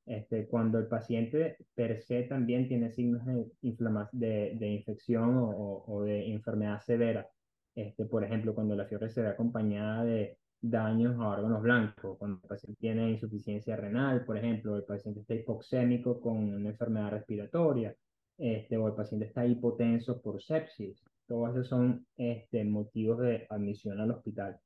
[0.05, 3.47] Este, cuando el paciente per se también tiene signos de,
[4.11, 7.29] de, de infección o, o, de enfermedad severa,
[7.77, 12.41] este, por ejemplo, cuando la fiebre se ve acompañada de daños a órganos blancos, cuando
[12.43, 17.95] el paciente tiene insuficiencia renal, por ejemplo, el paciente está hipoxémico con una enfermedad respiratoria,
[18.37, 21.05] este, o el paciente está hipotenso por sepsis.
[21.27, 24.59] Todos esos son este, motivos de admisión al hospital.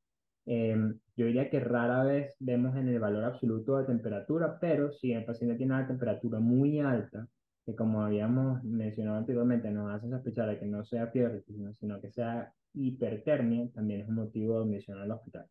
[0.47, 5.13] Em, yo diría que rara vez vemos en el valor absoluto de temperatura, pero si
[5.13, 7.29] el paciente tiene una temperatura muy alta,
[7.67, 11.43] que como habíamos mencionado anteriormente, nos hace sospechar de que no sea fiebre,
[11.79, 15.47] sino, que sea hipertermia, también es un motivo de admisión al hospital.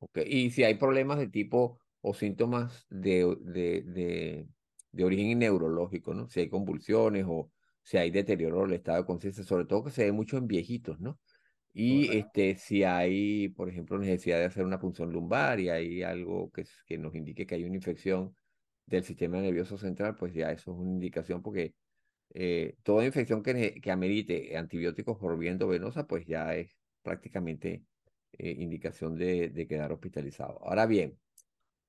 [0.00, 0.24] Okay.
[0.28, 4.48] Y si hay problemas de tipo o síntomas de, de, de,
[4.92, 6.28] de origen neurológico, ¿no?
[6.28, 7.50] Si hay convulsiones o
[7.82, 11.00] si hay deterioro del estado de conciencia, sobre todo que se ve mucho en viejitos,
[11.00, 11.18] ¿no?
[11.72, 16.50] Y este, si hay, por ejemplo, necesidad de hacer una punción lumbar y hay algo
[16.50, 18.34] que, que nos indique que hay una infección
[18.86, 21.74] del sistema nervioso central, pues ya eso es una indicación porque
[22.34, 27.84] eh, toda infección que, que amerite antibióticos por vía endovenosa, pues ya es prácticamente
[28.32, 30.58] eh, indicación de, de quedar hospitalizado.
[30.64, 31.18] Ahora bien,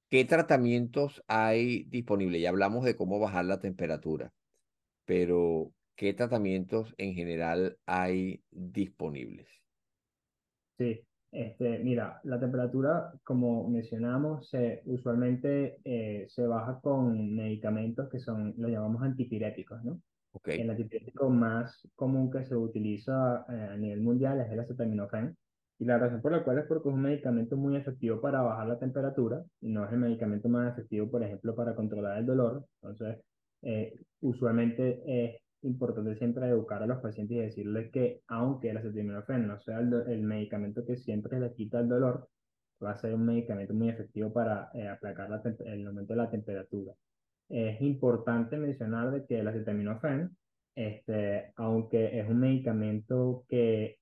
[0.10, 2.42] ¿qué tratamientos hay disponibles?
[2.42, 4.32] Ya hablamos de cómo bajar la temperatura,
[5.06, 9.48] pero ¿qué tratamientos en general hay disponibles?
[10.78, 18.20] Sí, este, mira, la temperatura, como mencionamos, se, usualmente eh, se baja con medicamentos que
[18.20, 20.02] son, lo llamamos antipiréticos, ¿no?
[20.34, 20.60] Okay.
[20.60, 25.36] El antipirético más común que se utiliza eh, a nivel mundial es el acetaminofén.
[25.80, 28.68] Y la razón por la cual es porque es un medicamento muy efectivo para bajar
[28.68, 32.66] la temperatura y no es el medicamento más efectivo, por ejemplo, para controlar el dolor.
[32.82, 33.18] Entonces,
[33.64, 39.48] eh, usualmente es importante siempre educar a los pacientes y decirles que aunque el acetaminofén
[39.48, 42.30] no sea el, medicamento que siempre les quita el dolor,
[42.84, 45.30] va a ser un medicamento muy efectivo para eh, aplacar
[45.66, 46.94] el aumento de la temperatura.
[47.50, 50.36] Es importante mencionar de que el acetaminofén
[50.76, 54.00] este, aunque es un medicamento que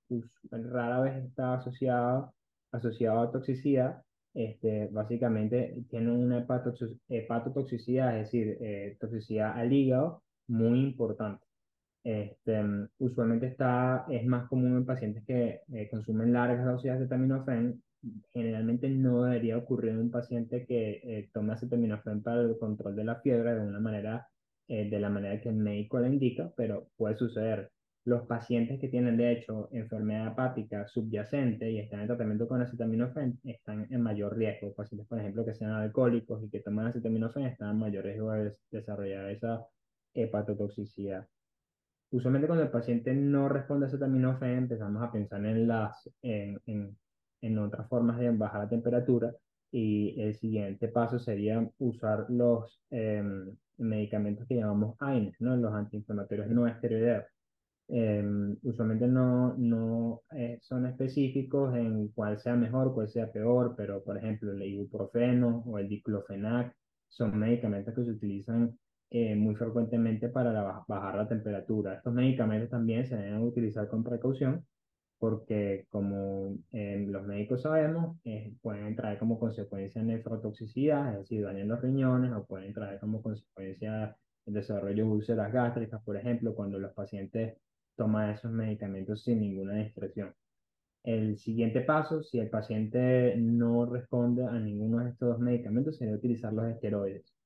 [0.51, 2.33] rara vez está asociado,
[2.71, 4.03] asociado a toxicidad,
[4.33, 6.45] este, básicamente tiene una
[7.09, 11.45] hepatotoxicidad, es decir, eh, toxicidad al hígado muy importante.
[12.03, 12.63] Este,
[12.99, 17.83] usualmente está, es más común en pacientes que eh, consumen largas dosis de acetaminofén.
[18.33, 23.03] Generalmente no debería ocurrir en un paciente que eh, tome acetaminofén para el control de
[23.03, 24.27] la fiebre de una manera
[24.69, 27.71] eh, de la manera que el médico le indica, pero puede suceder.
[28.05, 33.39] Los pacientes que tienen, de hecho, enfermedad hepática subyacente y están en tratamiento con acetaminofén
[33.43, 34.73] están en mayor riesgo.
[34.75, 38.55] Pacientes, por ejemplo, que sean alcohólicos y que toman acetaminofén están en mayor riesgo de
[38.71, 39.65] desarrollar esa
[40.13, 41.27] hepatotoxicidad.
[42.11, 46.97] Usualmente cuando el paciente no responde a acetaminofén empezamos a pensar en, las, en, en,
[47.41, 49.31] en otras formas de bajar la temperatura
[49.71, 55.55] y el siguiente paso sería usar los em, medicamentos que llamamos AINES, ¿no?
[55.55, 57.25] los antiinflamatorios no esteroideos.
[57.87, 64.03] Em, usualmente no, no eh, son específicos en cuál sea mejor, cuál sea peor, pero
[64.03, 66.75] por ejemplo el ibuprofeno o el diclofenac
[67.07, 68.77] son medicamentos que se utilizan
[69.11, 71.95] eh, muy frecuentemente para bajar la temperatura.
[71.95, 74.65] Estos medicamentos también se deben utilizar con precaución
[75.19, 81.59] porque como eh, los médicos sabemos, eh, pueden traer como consecuencia nefrotoxicidad, es decir, daño
[81.59, 86.55] en los riñones, o pueden traer como consecuencia el desarrollo de úlceras gástricas, por ejemplo,
[86.55, 87.57] cuando los pacientes
[87.95, 90.33] toman esos medicamentos sin ninguna discreción.
[91.03, 96.53] El siguiente paso, si el paciente no responde a ninguno de estos medicamentos, sería utilizar
[96.53, 97.38] los esteroides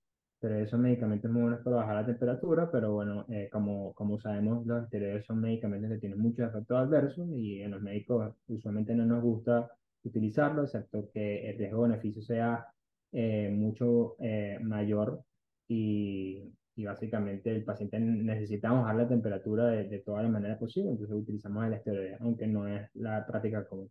[0.44, 4.66] pero esos medicamentos muy buenos para bajar la temperatura, pero bueno, eh, como, como sabemos,
[4.66, 9.06] los esteroides son medicamentos que tienen muchos efectos adversos y en los médicos usualmente no
[9.06, 9.72] nos gusta
[10.04, 12.68] utilizarlo, excepto que el riesgo-beneficio sea
[13.14, 15.24] eh, mucho eh, mayor
[15.66, 20.92] y, y, básicamente el paciente necesita bajar la temperatura de, de todas las maneras posibles,
[20.92, 23.90] entonces utilizamos el esteroide, aunque no es la práctica común.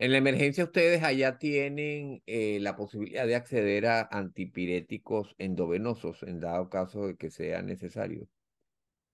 [0.00, 6.40] En la emergencia ustedes allá tienen eh, la posibilidad de acceder a antipiréticos endovenosos en
[6.40, 8.26] dado caso de que sea necesario.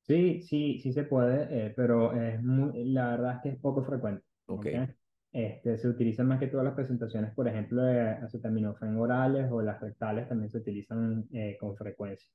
[0.03, 4.23] Sí, sí, sí se puede, eh, pero es la verdad es que es poco frecuente.
[4.47, 4.87] Okay.
[5.33, 9.81] Este, se utilizan más que todas las presentaciones, por ejemplo, de acetaminofén orales o las
[9.81, 12.31] rectales también se utilizan eh, con frecuencia.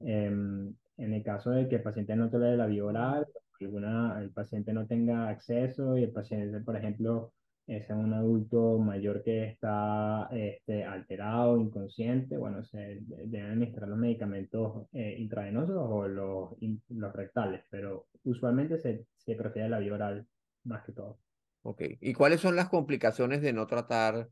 [0.00, 3.26] Em, en el caso de que el paciente no tolere la vía oral,
[3.58, 7.32] alguna, el paciente no tenga acceso y el paciente, por ejemplo,
[7.66, 14.86] es un adulto mayor que está este, alterado, inconsciente, bueno, se deben administrar los medicamentos
[14.92, 16.50] eh, intravenosos o los,
[16.88, 20.26] los rectales, pero usualmente se, se prefiere la vía oral
[20.64, 21.18] más que todo.
[21.62, 21.82] Ok.
[22.00, 24.30] ¿Y cuáles son las complicaciones de no tratar?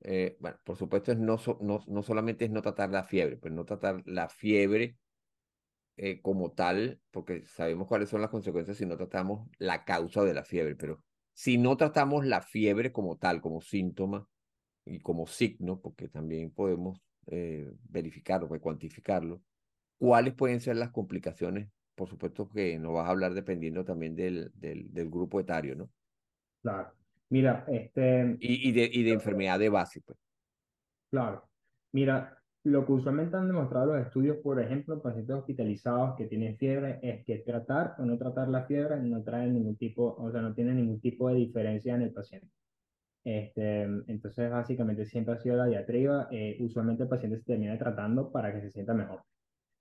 [0.00, 3.38] eh, bueno, por supuesto, es no, so- no, no solamente es no tratar la fiebre,
[3.38, 4.98] pero no tratar la fiebre
[5.96, 10.34] eh, como tal, porque sabemos cuáles son las consecuencias si no tratamos la causa de
[10.34, 14.28] la fiebre, pero si no tratamos la fiebre como tal, como síntoma
[14.84, 19.42] y como signo, porque también podemos eh, verificarlo, pues, cuantificarlo,
[19.98, 21.68] ¿cuáles pueden ser las complicaciones?
[21.94, 25.90] Por supuesto que nos vas a hablar dependiendo también del, del, del grupo etario, ¿no?
[26.62, 26.92] Claro.
[27.28, 30.18] Mira, este, Y, y, de, y de enfermedad de base, pues.
[31.10, 31.48] Claro.
[31.92, 36.56] Mira, lo que usualmente han demostrado los estudios, por ejemplo, en pacientes hospitalizados que tienen
[36.56, 40.40] fiebre, es que tratar o no tratar la fiebre no trae ningún tipo, o sea,
[40.42, 42.48] no tiene ningún tipo de diferencia en el paciente.
[43.24, 46.28] Este, entonces, básicamente siempre ha sido la diatriba.
[46.30, 49.22] eh, usualmente el paciente se termina tratando para que se sienta mejor.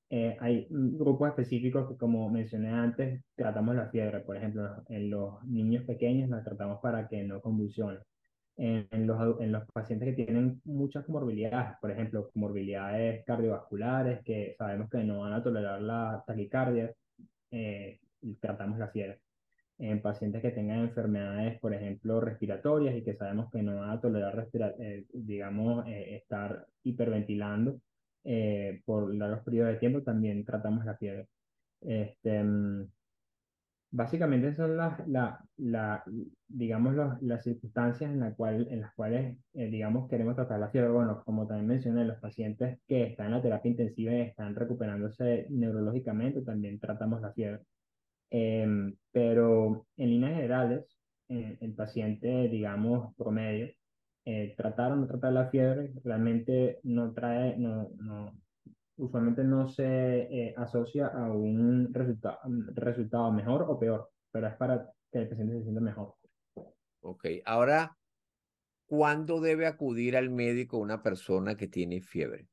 [0.10, 4.22] Eh, hay grupos específicos que, como mencioné antes, tratamos la fiebre.
[4.22, 8.00] Por ejemplo, en los niños pequeños la tratamos para que no convulsionen
[8.62, 14.89] en, los, en los pacientes que tienen muchas comorbilidades, por ejemplo, comorbilidades cardiovasculares, que sabemos
[14.89, 16.93] que no van a tolerar la taquicardia,
[17.51, 17.99] eh,
[18.39, 19.20] tratamos la fiebre.
[19.80, 24.01] En pacientes que tengan enfermedades, por ejemplo, respiratorias y que sabemos que no van a
[24.01, 27.80] tolerar, respira- eh, digamos, eh, estar hiperventilando
[28.24, 31.28] eh, por largos periodos de tiempo, también tratamos la fiebre.
[31.82, 32.88] Este, mm,
[33.94, 36.04] Básicamente son las, la, la,
[36.48, 40.70] digamos, los- las circunstancias en, la cual, en las cuales, eh, digamos, queremos tratar la
[40.70, 40.92] fiebre.
[40.92, 45.48] Bueno, como también mencioné, los pacientes que están en la terapia intensiva y están recuperándose
[45.50, 47.64] neurológicamente, también tratamos la fiebre.
[48.30, 50.86] Em, pero en líneas generales,
[51.30, 53.70] eh, el paciente, digamos, promedio,
[54.26, 58.34] eh, tratar o no tratar la fiebre realmente no trae, no, no,
[59.02, 62.39] usualmente no se eh, asocia a un resultado,
[62.76, 66.14] resultado mejor o peor, pero es para que el paciente se sienta mejor.
[67.02, 67.26] Ok.
[67.45, 67.97] Ahora,
[68.86, 72.47] ¿cuándo debe acudir al médico una persona que tiene fiebre?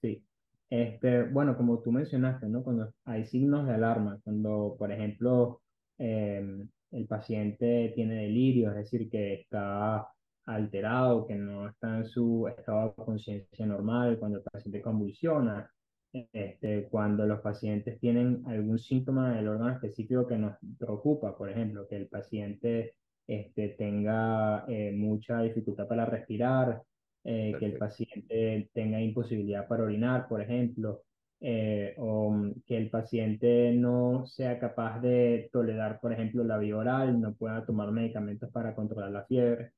[0.00, 0.24] Sí.
[0.70, 2.62] Este, bueno, como tú mencionaste, ¿no?
[2.62, 5.62] Cuando hay signos de alarma, cuando, por ejemplo,
[5.98, 10.06] em, el paciente tiene delirio, es decir, que está
[10.48, 15.70] alterado, que no está en su estado de conciencia normal, cuando el paciente convulsiona,
[16.12, 21.86] este, cuando los pacientes tienen algún síntoma del órgano específico que nos preocupa, por ejemplo,
[21.86, 22.94] que el paciente
[23.26, 26.82] este, tenga eh, mucha dificultad para respirar,
[27.24, 31.02] eh, que el paciente tenga imposibilidad para orinar, por ejemplo,
[31.40, 36.76] eh, o mm, que el paciente no sea capaz de tolerar, por ejemplo, la vía
[36.76, 39.72] oral, no pueda tomar medicamentos para controlar la fiebre.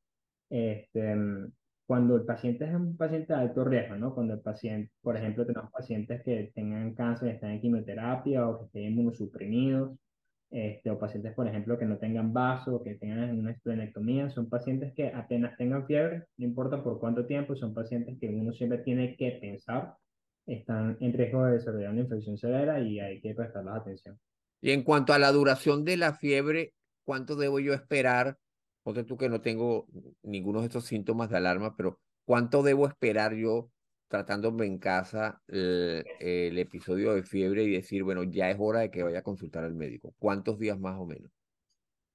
[0.51, 1.53] Este, mm,
[1.87, 4.15] cuando el paciente es un paciente de alto riesgo, ¿no?
[4.15, 8.67] Cuando el paciente, por ejemplo, tenemos pacientes que tengan cáncer, están en quimioterapia o que
[8.67, 9.99] estén inmunosuprimidos,
[10.51, 14.93] este, o pacientes, por ejemplo, que no tengan vaso, que tengan una esplenectomía, son pacientes
[14.95, 19.17] que apenas tengan fiebre, no importa por cuánto tiempo, son pacientes que uno siempre tiene
[19.17, 19.95] que pensar,
[20.47, 24.19] están en riesgo de desarrollar una infección severa y hay que prestarles atención.
[24.61, 26.75] Y en cuanto a la duración de la fiebre,
[27.05, 28.37] ¿cuánto debo yo esperar?
[28.83, 29.87] Ponte tú que no tengo
[30.23, 33.71] ninguno de estos síntomas de alarma, pero ¿cuánto debo esperar yo
[34.09, 38.91] tratándome en casa el, el episodio de fiebre y decir, bueno, ya es hora de
[38.91, 40.15] que vaya a consultar al médico?
[40.19, 41.31] ¿Cuántos días más o menos?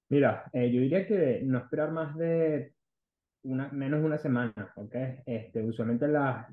[0.10, 2.74] Mira, eh, yo diría que no esperar más de
[3.44, 4.96] una, menos de una semana, ¿ok?
[5.26, 6.48] Este, usualmente las,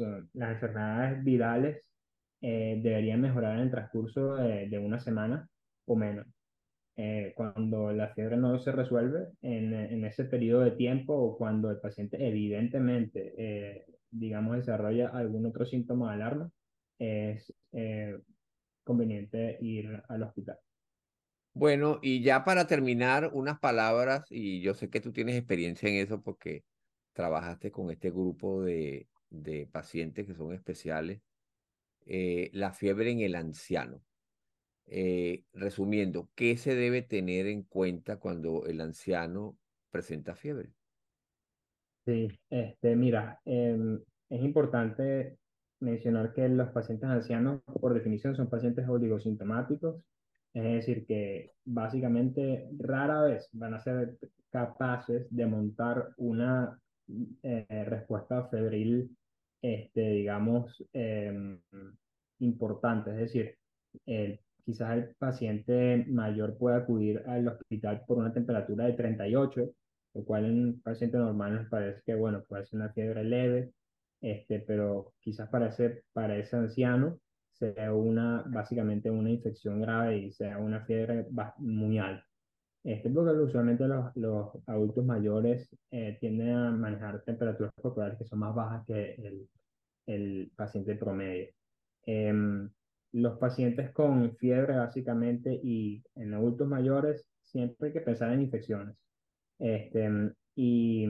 [0.00, 1.92] eh, las enfermedades virales
[2.40, 5.48] eh, deberían mejorar en el transcurso de una semana
[5.86, 6.26] o menos.
[6.98, 11.70] Eh, cuando la fiebre no se resuelve en, en ese periodo de tiempo o cuando
[11.70, 16.50] el paciente evidentemente, eh, digamos, desarrolla algún otro síntoma de alarma,
[16.98, 18.18] es eh,
[18.82, 20.58] conveniente ir al hospital.
[21.52, 25.96] Bueno, y ya para terminar, unas palabras, y yo sé que tú tienes experiencia en
[25.96, 26.64] eso porque
[27.12, 31.20] trabajaste con este grupo de, de pacientes que son especiales,
[32.06, 34.02] eh, la fiebre en el anciano.
[34.86, 39.58] Eh, resumiendo, ¿qué se debe tener en cuenta cuando el anciano
[39.90, 40.74] presenta fiebre?
[42.04, 45.38] Sí, este, mira, em, es importante
[45.80, 50.02] mencionar que los pacientes ancianos, por definición, son pacientes oligosintomáticos,
[50.54, 54.16] es decir, que básicamente rara vez van a ser
[54.50, 56.80] capaces de montar una
[57.42, 59.16] eh, respuesta febril,
[59.62, 61.60] este, digamos, em,
[62.40, 63.10] importante.
[63.10, 63.58] Es decir,
[64.06, 69.70] el- quizás el paciente mayor puede acudir al hospital por una temperatura de 38
[70.16, 73.72] lo cual en un paciente normal nos parece que, bueno, puede ser una fiebre leve,
[74.22, 77.20] este, pero quizás para ese, para ese anciano
[77.52, 81.26] sea una, básicamente una infección grave y sea una fiebre
[81.58, 82.24] muy alta.
[82.82, 88.38] Este, porque usualmente los, los adultos mayores eh, tienden a manejar temperaturas corporales que son
[88.38, 89.48] más bajas que el,
[90.06, 91.48] el paciente promedio.
[92.04, 92.70] Em,
[93.12, 98.96] los pacientes con fiebre básicamente y en adultos mayores siempre hay que pensar en infecciones.
[99.58, 100.10] Este,
[100.54, 101.06] y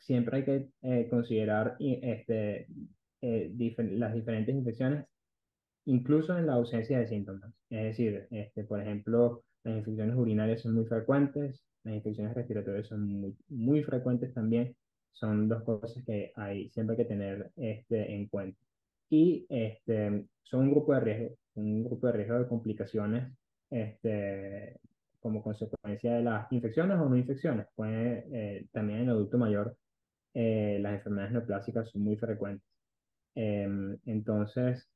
[0.00, 2.68] siempre hay que eh, considerar este,
[3.22, 3.52] eh,
[3.92, 5.06] las diferentes infecciones,
[5.86, 7.52] incluso en la ausencia de síntomas.
[7.70, 13.06] Es decir, este, por ejemplo, las infecciones urinarias son muy frecuentes, las infecciones respiratorias son
[13.06, 14.76] muy, muy frecuentes también.
[15.12, 18.58] Son dos cosas que hay siempre hay que tener este, en cuenta.
[19.08, 23.32] Y este, son un grupo de riesgo, un grupo de riesgo de complicaciones
[23.70, 24.78] este,
[25.20, 27.66] como consecuencia de las infecciones o no infecciones.
[27.74, 29.76] Puede, eh, también en el adulto mayor
[30.34, 32.66] eh, las enfermedades neoplásicas son muy frecuentes.
[33.34, 34.88] Em, entonces,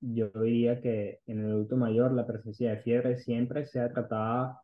[0.00, 4.60] yo diría que en el adulto mayor la presencia de fiebre siempre sea tratada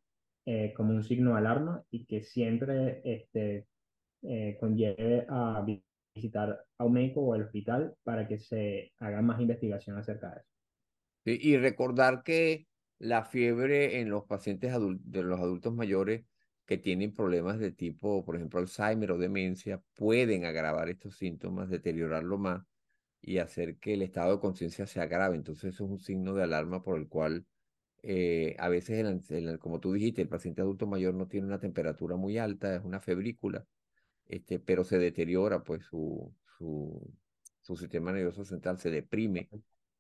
[0.47, 3.67] eh, como un signo de alarma y que siempre este,
[4.61, 5.65] conlleve a
[6.15, 10.41] visitar a un médico o al hospital para que se haga más investigación acerca de
[10.41, 10.51] eso.
[11.25, 12.67] y recordar que
[12.99, 14.73] la fiebre en los pacientes
[15.05, 16.25] de los adultos mayores
[16.67, 22.39] que tienen problemas de tipo, por ejemplo, Alzheimer o demencia, pueden agravar estos síntomas, deteriorarlo
[22.39, 22.65] más
[23.21, 25.37] y hacer que el estado de conciencia se agrave.
[25.37, 27.47] Entonces eso es un signo de alarma por el cual
[28.03, 29.05] eh, a veces,
[29.61, 33.01] como tú dijiste, el paciente adulto mayor no tiene una temperatura muy alta, es una
[33.01, 33.67] febrícula,
[34.31, 37.13] este, pero se deteriora, pues su, su,
[37.61, 39.49] su sistema nervioso central se deprime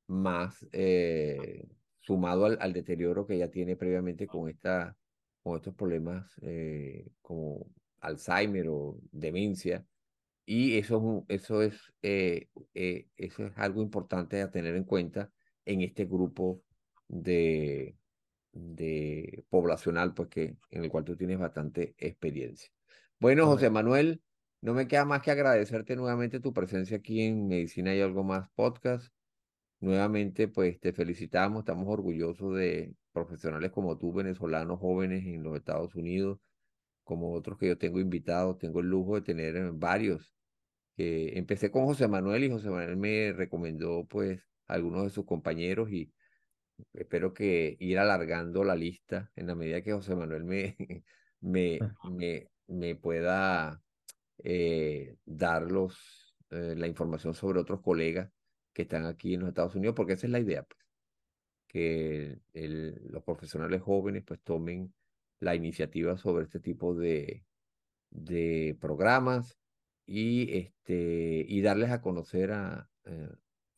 [0.06, 0.66] más.
[0.72, 1.68] Eh,
[2.00, 4.96] sumado al, deterioro que ya tiene previamente con, esta,
[5.42, 7.66] con estos problemas eh, como
[8.00, 9.84] Alzheimer o demencia.
[10.46, 15.30] Y eso, eso, es, eh, eh, eso es algo importante a tener en cuenta
[15.64, 16.62] en este grupo
[17.06, 17.96] de,
[18.52, 22.70] de poblacional, pues que, en el cual tú tienes bastante experiencia.
[23.20, 24.22] Bueno, José Manuel,
[24.62, 28.48] no me queda más que agradecerte nuevamente tu presencia aquí en Medicina y Algo Más
[28.54, 29.12] Podcast.
[29.80, 35.94] Nuevamente, pues te felicitamos, estamos orgullosos de profesionales como tú, venezolanos jóvenes en los Estados
[35.94, 36.38] Unidos,
[37.04, 40.34] como otros que yo tengo invitados, tengo el lujo de tener varios.
[40.96, 45.90] Que empecé con José Manuel y José Manuel me recomendó pues algunos de sus compañeros
[45.92, 46.12] y
[46.94, 50.76] espero que ir alargando la lista en la medida que José Manuel me,
[51.40, 51.78] me,
[52.10, 53.82] me, me pueda
[54.38, 55.66] eh, dar
[56.50, 58.30] eh, la información sobre otros colegas
[58.72, 60.80] que están aquí en los Estados Unidos, porque esa es la idea, pues,
[61.66, 64.92] que los profesionales jóvenes pues tomen
[65.40, 67.44] la iniciativa sobre este tipo de,
[68.10, 69.58] de programas
[70.06, 73.28] y, este, y darles a conocer a, eh,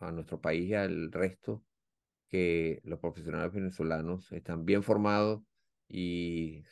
[0.00, 1.64] a nuestro país y al resto
[2.28, 5.42] que los profesionales venezolanos están bien formados
[5.88, 6.64] y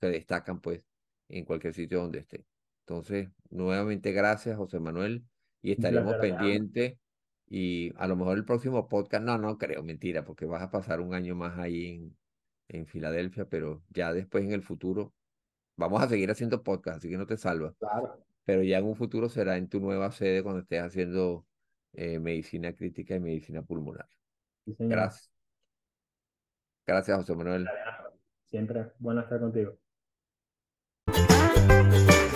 [0.00, 0.82] se destacan pues
[1.28, 2.44] en cualquier sitio donde estén.
[2.80, 5.24] Entonces, nuevamente gracias José Manuel
[5.60, 6.98] y estaremos pendientes
[7.46, 11.00] y a lo mejor el próximo podcast, no, no creo, mentira, porque vas a pasar
[11.00, 12.16] un año más ahí en,
[12.68, 15.14] en Filadelfia, pero ya después en el futuro
[15.76, 17.74] vamos a seguir haciendo podcast, así que no te salvas.
[17.78, 18.24] Claro.
[18.44, 21.46] Pero ya en un futuro será en tu nueva sede cuando estés haciendo
[21.92, 24.08] eh, medicina crítica y medicina pulmonar.
[24.64, 25.30] Gracias.
[26.86, 27.68] Gracias, José Manuel.
[28.50, 29.78] Siempre bueno estar contigo.
[31.68, 32.27] Bye.